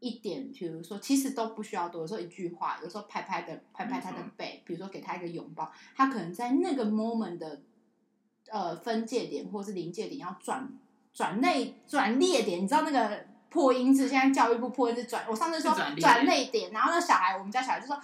[0.00, 7.62] 一点，比如说其实都不需要多，有时候一句话，有时候拍拍的拍拍他的背，比如说给他一个拥抱，他可能在那个 moment 的
[8.50, 10.70] 呃分界点或是临界点要转
[11.14, 13.29] 转内转裂点，你知道那个。
[13.50, 15.26] 破音字，现在教育部破音字转。
[15.28, 18.00] 我上次说转泪点，然后那小孩，我们家小孩就说：“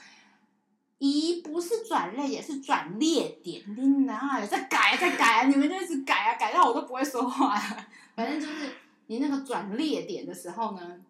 [0.99, 5.47] 咦，不是转泪，也，是转裂点。”你哪有在改啊，在改啊！
[5.47, 7.87] 你们就一直改啊，改到我都不会说话了。
[8.17, 8.73] 反正就是
[9.07, 11.01] 你那个转裂点的时候呢，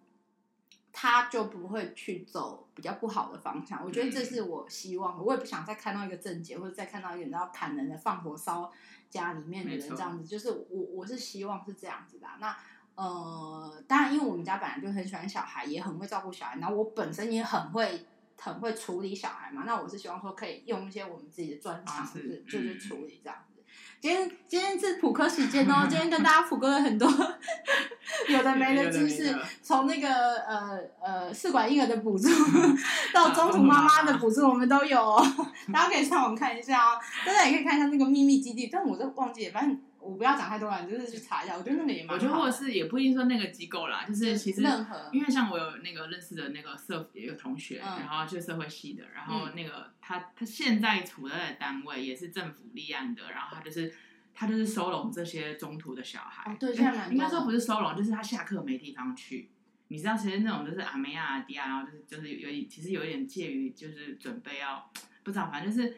[0.92, 3.82] 他就不会去走比较不好的方向。
[3.82, 8.70] 我觉得这是我希望的，我也不想再看到一个症结，或者再看到一个人要砍人的、放火烧
[9.08, 10.26] 家里面的人这样子。
[10.26, 12.26] 就是我，我是希望是这样子的。
[12.38, 12.54] 那。
[12.96, 18.06] 呃，当然，因为我们家本来就很喜欢小孩，也很会照顾小孩，然后我本身也很会
[18.40, 19.64] 很会处理小孩嘛。
[19.66, 23.62] 那我是希望说可以用一些我们自己的专长，就是就是处理这样子。
[24.00, 27.06] 今天今天是普科时间哦，今天跟大家普科了很多
[28.28, 32.28] 有的没的知识，从那个呃呃试管婴儿的补助
[33.12, 35.22] 到中途妈妈的补助，我们都有哦。
[35.70, 39.78] 大家可以上网看一下哦，大家也可以看一下那个秘密基地，但我都忘记了，反正。
[40.06, 41.56] 我不要讲太多了，你就是去查一下。
[41.56, 42.14] 我觉得那个也蛮好。
[42.14, 53.92] 我觉得或者是也不一定说那个机构啦，就是其实任何，因为像我有那个认识的那个社也有同学，嗯、然后就社会系的，然后那个他他现在处在的单位也是政府立案的，然后他就是
[54.32, 56.52] 他就是收容这些中途的小孩。
[56.52, 56.72] 哦、对，
[57.10, 59.50] 应该说不是收容，就是他下课没地方去。
[59.88, 64.90] 你知道，其实那种就是阿梅亚阿迪亚，然后就是就是有一其实有一点介于就是准备要
[65.24, 65.96] 不知道，反正就是。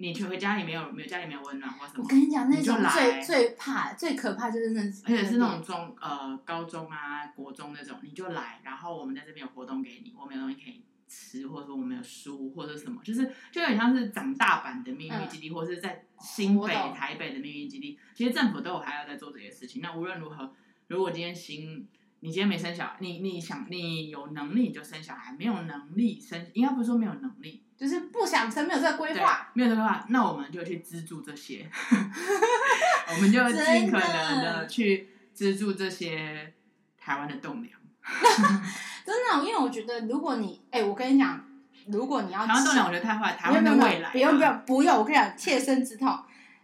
[0.00, 2.02] 你去回家里没有没有家里没有温暖或什么？
[2.02, 17.98] 我跟你讲，那种最最怕、最可怕就是那，而且是那种中呃高中啊、国中那种，你就来，然后我们在这边有活动给你，我们有东西可以吃，或者说我们有书或者什么，就是就有点像是长大版的秘密基地，嗯、或者是在新北、台北的秘密基地。
[18.14, 19.82] 其实政府都有还要在做这些事情。
[19.82, 20.54] 那无论如何，
[20.88, 21.86] 如果今天新
[22.22, 27.62] 你今天没生小孩，你你想你有能力你就生小孩，没有能力生，应该不是说没有能力。
[27.78, 31.66] 就是不想生，没有这个规划，没有这个规划，那我们就去资助这些
[33.16, 36.52] 我们就尽可能的去资助这些
[36.98, 37.72] 台湾的栋梁。
[39.06, 41.42] 真的，因为我觉得如果你，哎、欸，我跟你讲，
[41.86, 46.22] 如果你要台湾栋梁，我觉得太坏，台湾的未来，不用不用不用，我跟你讲，切身之痛，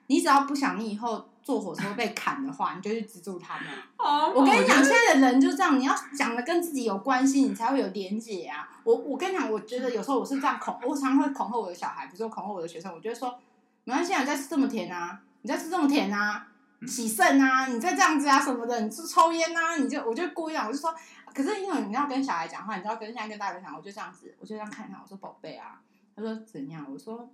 [0.08, 1.30] 你只要不想你以后。
[1.46, 3.66] 坐火车被砍的话，你就去资助他们。
[3.98, 8.68] Oh, 我跟你讲，现在的人就这样，你要讲的跟自己有关系，你才会有连结啊。
[8.82, 13.38] 我我跟你讲，我觉得有时候我是这样恐，我常常会恐吓我的小孩，比如说恐吓我的学生，我就会说，
[13.84, 16.48] 没关系啊，你再吃这么甜啊，你再吃这么甜啊，
[16.84, 20.92] 洗肾啊，你再这样子啊什么的，你吃抽烟啊，你就我就故意啊，我就说，
[21.32, 25.80] 可是因为你要跟小孩讲话，你知道跟现在跟大人讲，我就这样子，我就这样看他，我说宝贝啊，
[26.16, 26.84] 他说怎样？
[26.92, 27.30] 我说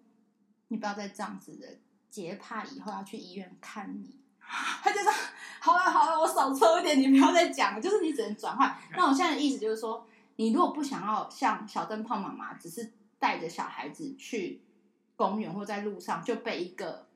[0.69, 1.67] 你不要再这样子的，
[2.13, 4.21] 姐怕以后要去医院看你。
[4.83, 5.11] 他就说
[5.61, 7.81] ：“好了好了，我少抽一点，你不要再讲了。
[7.81, 8.77] 就是你只能转换。
[8.95, 10.07] 那我现在的意思就是说，
[10.37, 14.61] 你如果不想要像小灯泡妈妈，只是带着小孩子去
[15.17, 17.07] 公园或在路上就被一个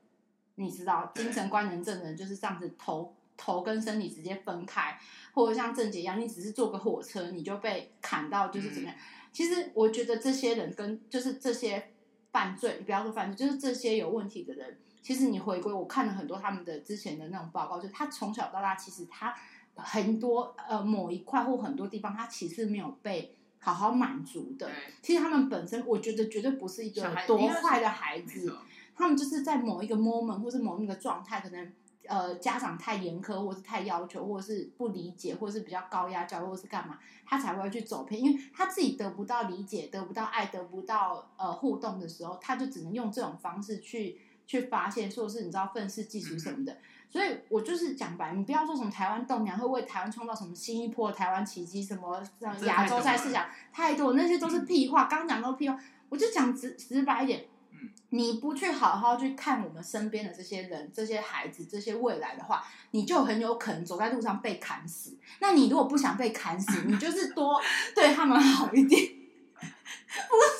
[0.55, 4.97] 你知道精神官能症的人就是这样子头头跟身体直接分开，
[5.33, 8.97] 或者像郑杰一样，你只是坐个火车你就被砍到，就是怎么样？
[9.31, 11.91] 其实我觉得这些人跟就是这些
[12.31, 14.75] 犯罪，你不要说犯罪，就是这些有问题的人。”
[15.07, 19.33] 其实你回归，我看了很多他们的之前的那种报告，就是他从小到大，其实他
[19.73, 24.69] 很多呃某一块或很多地方，他其实没有被好好满足的。
[25.01, 28.53] 其实他们本身，我觉得绝对不是一个多坏的孩子，
[28.93, 31.71] 他们就是在某一个 moment 或是某一个状态，可能
[32.05, 44.19] 呃家长太严苛，或是太要求，或者是不理解，或者是比较高压教育，或是干嘛，他才会去走偏，因为他自己得不到理解，得不到爱，得不到呃互动的时候，他就只能用这种方式去。
[44.47, 46.77] 去发现，说是你知道愤世嫉俗什么的，嗯、
[47.11, 52.23] 所以我就是讲白，你不要说什么台湾栋梁会为台湾创造什么新一波台湾奇迹，什么
[52.61, 55.03] 亚洲赛事讲太多，那些都是屁话。
[55.03, 55.77] 刚讲都屁话，
[56.07, 57.45] 我就讲直直白一点，
[58.11, 65.17] 你不去好好去看我们身边的这些人、这些孩子、这些未来的话，你就很有可能走在路上被砍死。
[65.41, 67.61] 那你如果不想被砍死，你就是多
[67.93, 69.07] 对他们好一点，
[69.59, 70.35] 不。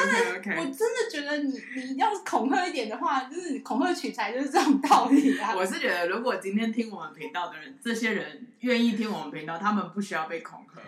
[0.00, 0.60] 真的，okay, okay.
[0.60, 1.60] 我真的觉得你
[1.92, 5.54] 你要恐吓一点的话，就是恐吓取材就是这种道理啊。
[5.56, 10.80] 我是觉得，如果今天听我们频道的人，这些人愿意听我们频道，他们不需要被恐吓。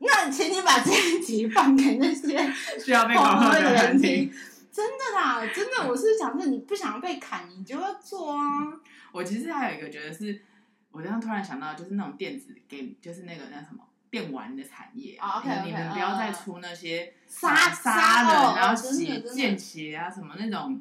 [0.00, 2.38] 那请你把这一集放给那些
[2.78, 4.32] 需要被恐吓的人听。
[4.70, 8.40] 真的啦，真的，我是想说，你不想要被砍，你就要做啊。
[9.12, 10.42] 我其实还有一个觉得是，
[10.90, 13.84] 我刚刚突然想到，就是那种电子 game，就是那个那什么。
[14.14, 20.80] 电玩的产业，oh, okay, okay, 你们不要再出那些杀杀人，然后写见血啊什么那种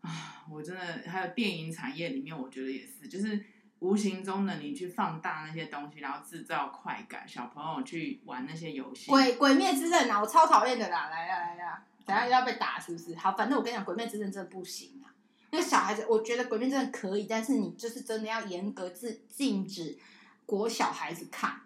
[0.00, 0.42] 啊！
[0.50, 3.44] 我真的还有电影产业里面，我觉得也是，就是
[3.80, 9.10] 无形中的你去放大那些东西，然后制造快感，小朋友去玩那些游戏。
[9.10, 11.10] 鬼鬼灭之刃啊，我超讨厌的啦！
[11.10, 13.14] 来呀来呀，等下又要被打是不是？
[13.16, 15.12] 好，反正我跟你讲，鬼灭之刃真的不行啊！
[15.50, 19.98] 那小孩子，我觉得鬼灭真的可以，但是你就是真的要严格制禁止
[20.46, 21.60] 国小孩子看。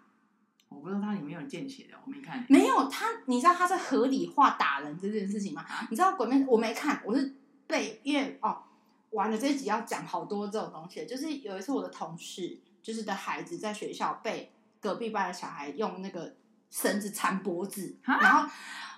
[0.69, 2.45] 我不知道它里面有见血的，我没看。
[2.49, 5.65] 没有他，你知道他在合理化打人这件事情吗？
[5.89, 8.63] 你知道鬼面我没看，我是被因为哦，
[9.11, 11.05] 完了这一集要讲好多这种东西。
[11.05, 16.35] 就是有一次我的同事，就是的孩子在学校被隔壁班的小孩用那个
[16.69, 18.49] 绳子缠脖子，然后。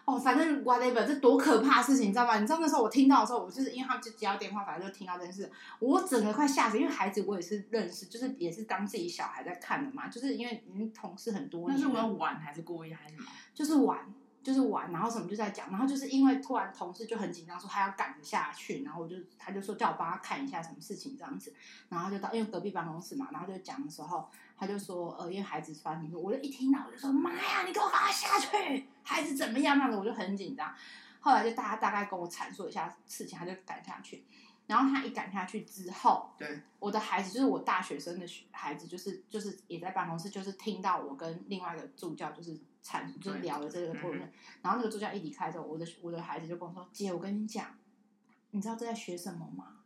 [0.10, 2.40] 哦，反正 whatever，这多可怕的事情，你知道吗？
[2.40, 6.80] 你知道那时候我听到的时候，我就是因为他们就接到电话，反正就听到这件事，我整个快吓死。
[6.80, 10.08] 因为孩子我也是认识，就是也是当自己小孩在看的嘛。
[10.08, 13.28] 就是因为你同事很多，那是我玩还是故意还是什么？
[13.54, 14.00] 就是玩，
[14.42, 21.54] 就是玩，然后什么就在讲，然后就是因为突然同事就很紧张，说他要赶着下去，然后我就他就说叫我帮他看一下什么事情这样子，
[21.90, 24.28] 然后就到因为隔壁办公室嘛，然后就讲的时候。
[24.62, 29.80] 他就说，呃，因为孩子发生，我就一听到我就说，妈呀，你给我赶快下去，孩子怎么样？
[29.80, 30.72] 那个我就很紧张。
[31.20, 34.24] 后来就大家大概跟我阐述一下事情，他就赶下去。
[34.68, 44.20] 然后他一赶下去之后，对，我的孩子就是我大学生的孩子，就是就是也在办公室，就是听到我跟另外一个助教就是阐就是聊了这个讨论。
[44.62, 47.66] 然后那个助教一离开之后，我的我的孩子就跟我说，姐，我跟你讲，
[48.52, 49.78] 你知道这在学什么吗？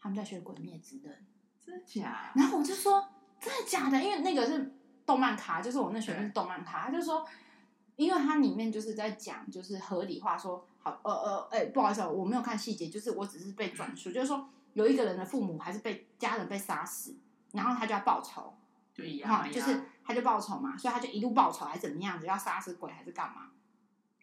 [0.00, 1.14] 他们在学《鬼灭之刃》，
[1.64, 2.32] 真的假？
[2.34, 3.08] 然后我就说。
[3.40, 4.00] 真的假的？
[4.00, 4.72] 因为那个是
[5.04, 7.26] 动漫卡，就是我那学生是动漫卡，他就说，
[7.96, 17.14] 因为它里面就是在讲，就是合理化说，好，呃呃，哎、欸，不好意思，我没有看细节，就是我只是被转述，就是说有一个人的父母还是被家人被杀死，
[17.52, 18.54] 然后他就要报仇，
[18.94, 23.50] 就一样，就是他就报仇嘛，所以他就一路报仇还是怎么样子，要杀死鬼还是干嘛？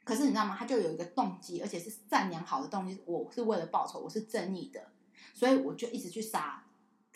[0.03, 0.55] 可是你知道吗？
[0.57, 4.89] 他就有一个动机，而且是善良好的动机，我是为了报仇，我是正义的，
[5.33, 6.63] 所以我就一直去杀。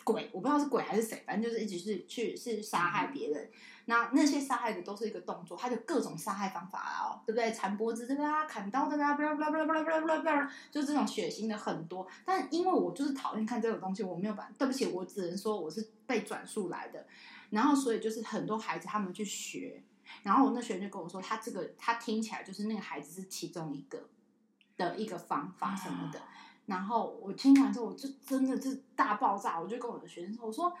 [0.04, 3.42] 鬼，我不知道是鬼还是谁，反正就是一直是去是杀害别人。
[3.44, 3.50] 嗯、
[3.86, 7.52] 那那些杀害的都是一个动作，他就各种杀害方法啊、哦，对不对？
[7.52, 8.44] 缠脖子对不对啊？
[8.44, 12.06] 砍刀的啊，巴拉巴拉巴拉巴拉巴拉巴拉巴拉，就这种血腥的很多。
[12.24, 17.06] 但因为我就是讨厌看这种东西，我没有办法，对不起，我只能说我是被转述来的。
[17.50, 19.82] 然后所以就是很多孩子他们去学，
[20.22, 24.08] 然后我那学生就跟我说，他这个他听起来就是那个孩子是其中一个
[24.76, 26.18] 的一个方法什么的。
[26.18, 26.22] 嗯
[26.66, 29.60] 然后我听完之后，我就真的是大爆炸。
[29.60, 30.72] 我就跟我的学生说：“我说，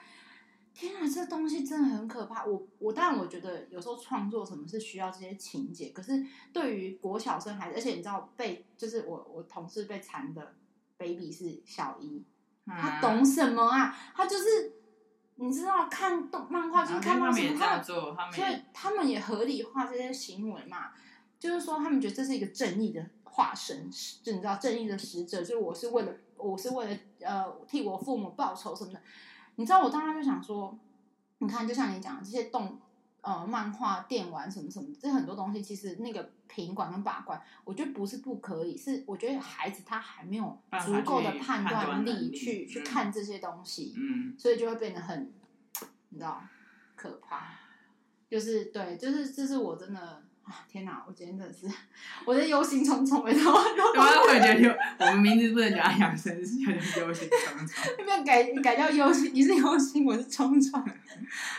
[0.72, 2.46] 天啊，这东西真的很可怕。
[2.46, 10.54] 我”我我当然我觉得有时候创作什么是需要这些情节，可是对于国小生孩子，而且你知道被就是我我同事被缠的
[10.96, 12.24] baby 是小一，
[12.66, 13.94] 他懂什么啊？
[14.14, 14.72] 他就是
[15.36, 17.66] 你知道看动漫画就是看到什么，他
[18.32, 20.92] 所以他们也合理化这些行为嘛，
[21.38, 23.06] 就是说他们觉得这是一个正义的。
[23.34, 23.90] 化身，
[24.22, 29.00] 就你知道正义的使者，就我是为了，我是为了呃替我父母报仇什么的。
[29.56, 30.78] 你知道我当时就想说，
[31.38, 32.78] 你看，就像你讲的这些动
[33.22, 40.56] 呃漫画、电玩什么什么，这很多东西其实那个品管跟把关，我觉得不是不可以，是我觉得孩子他还没有
[40.86, 45.32] 足够的判断力去去看这些东西，嗯，所以就会变得很，
[46.10, 46.40] 你知道，
[46.94, 47.58] 可怕。
[48.30, 50.22] 就是对，就是这是我真的。
[50.44, 51.02] 啊天哪！
[51.06, 51.66] 我今天真的是，
[52.26, 53.60] 我是忧心忡忡，你知道吗？
[54.28, 56.70] 我也觉得，我们名字不能叫养生，是叫
[57.00, 57.98] 忧心忡忡。
[57.98, 59.30] 要不要改改叫忧心？
[59.34, 60.84] 你是忧心，我是忡忡。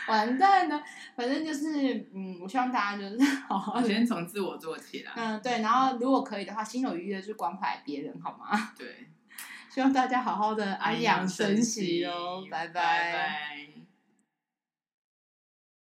[0.06, 0.80] 完蛋了，
[1.16, 5.12] 反正就是，嗯，我希望大家就是好好先从自我做起啦。
[5.16, 5.60] 嗯，对。
[5.62, 8.72] 然后如果可以的话，心有余力的去关怀别人，好吗？
[8.78, 9.08] 对。
[9.68, 12.72] 希望大家好好的安养生息哦，拜拜。
[12.72, 13.75] 拜拜。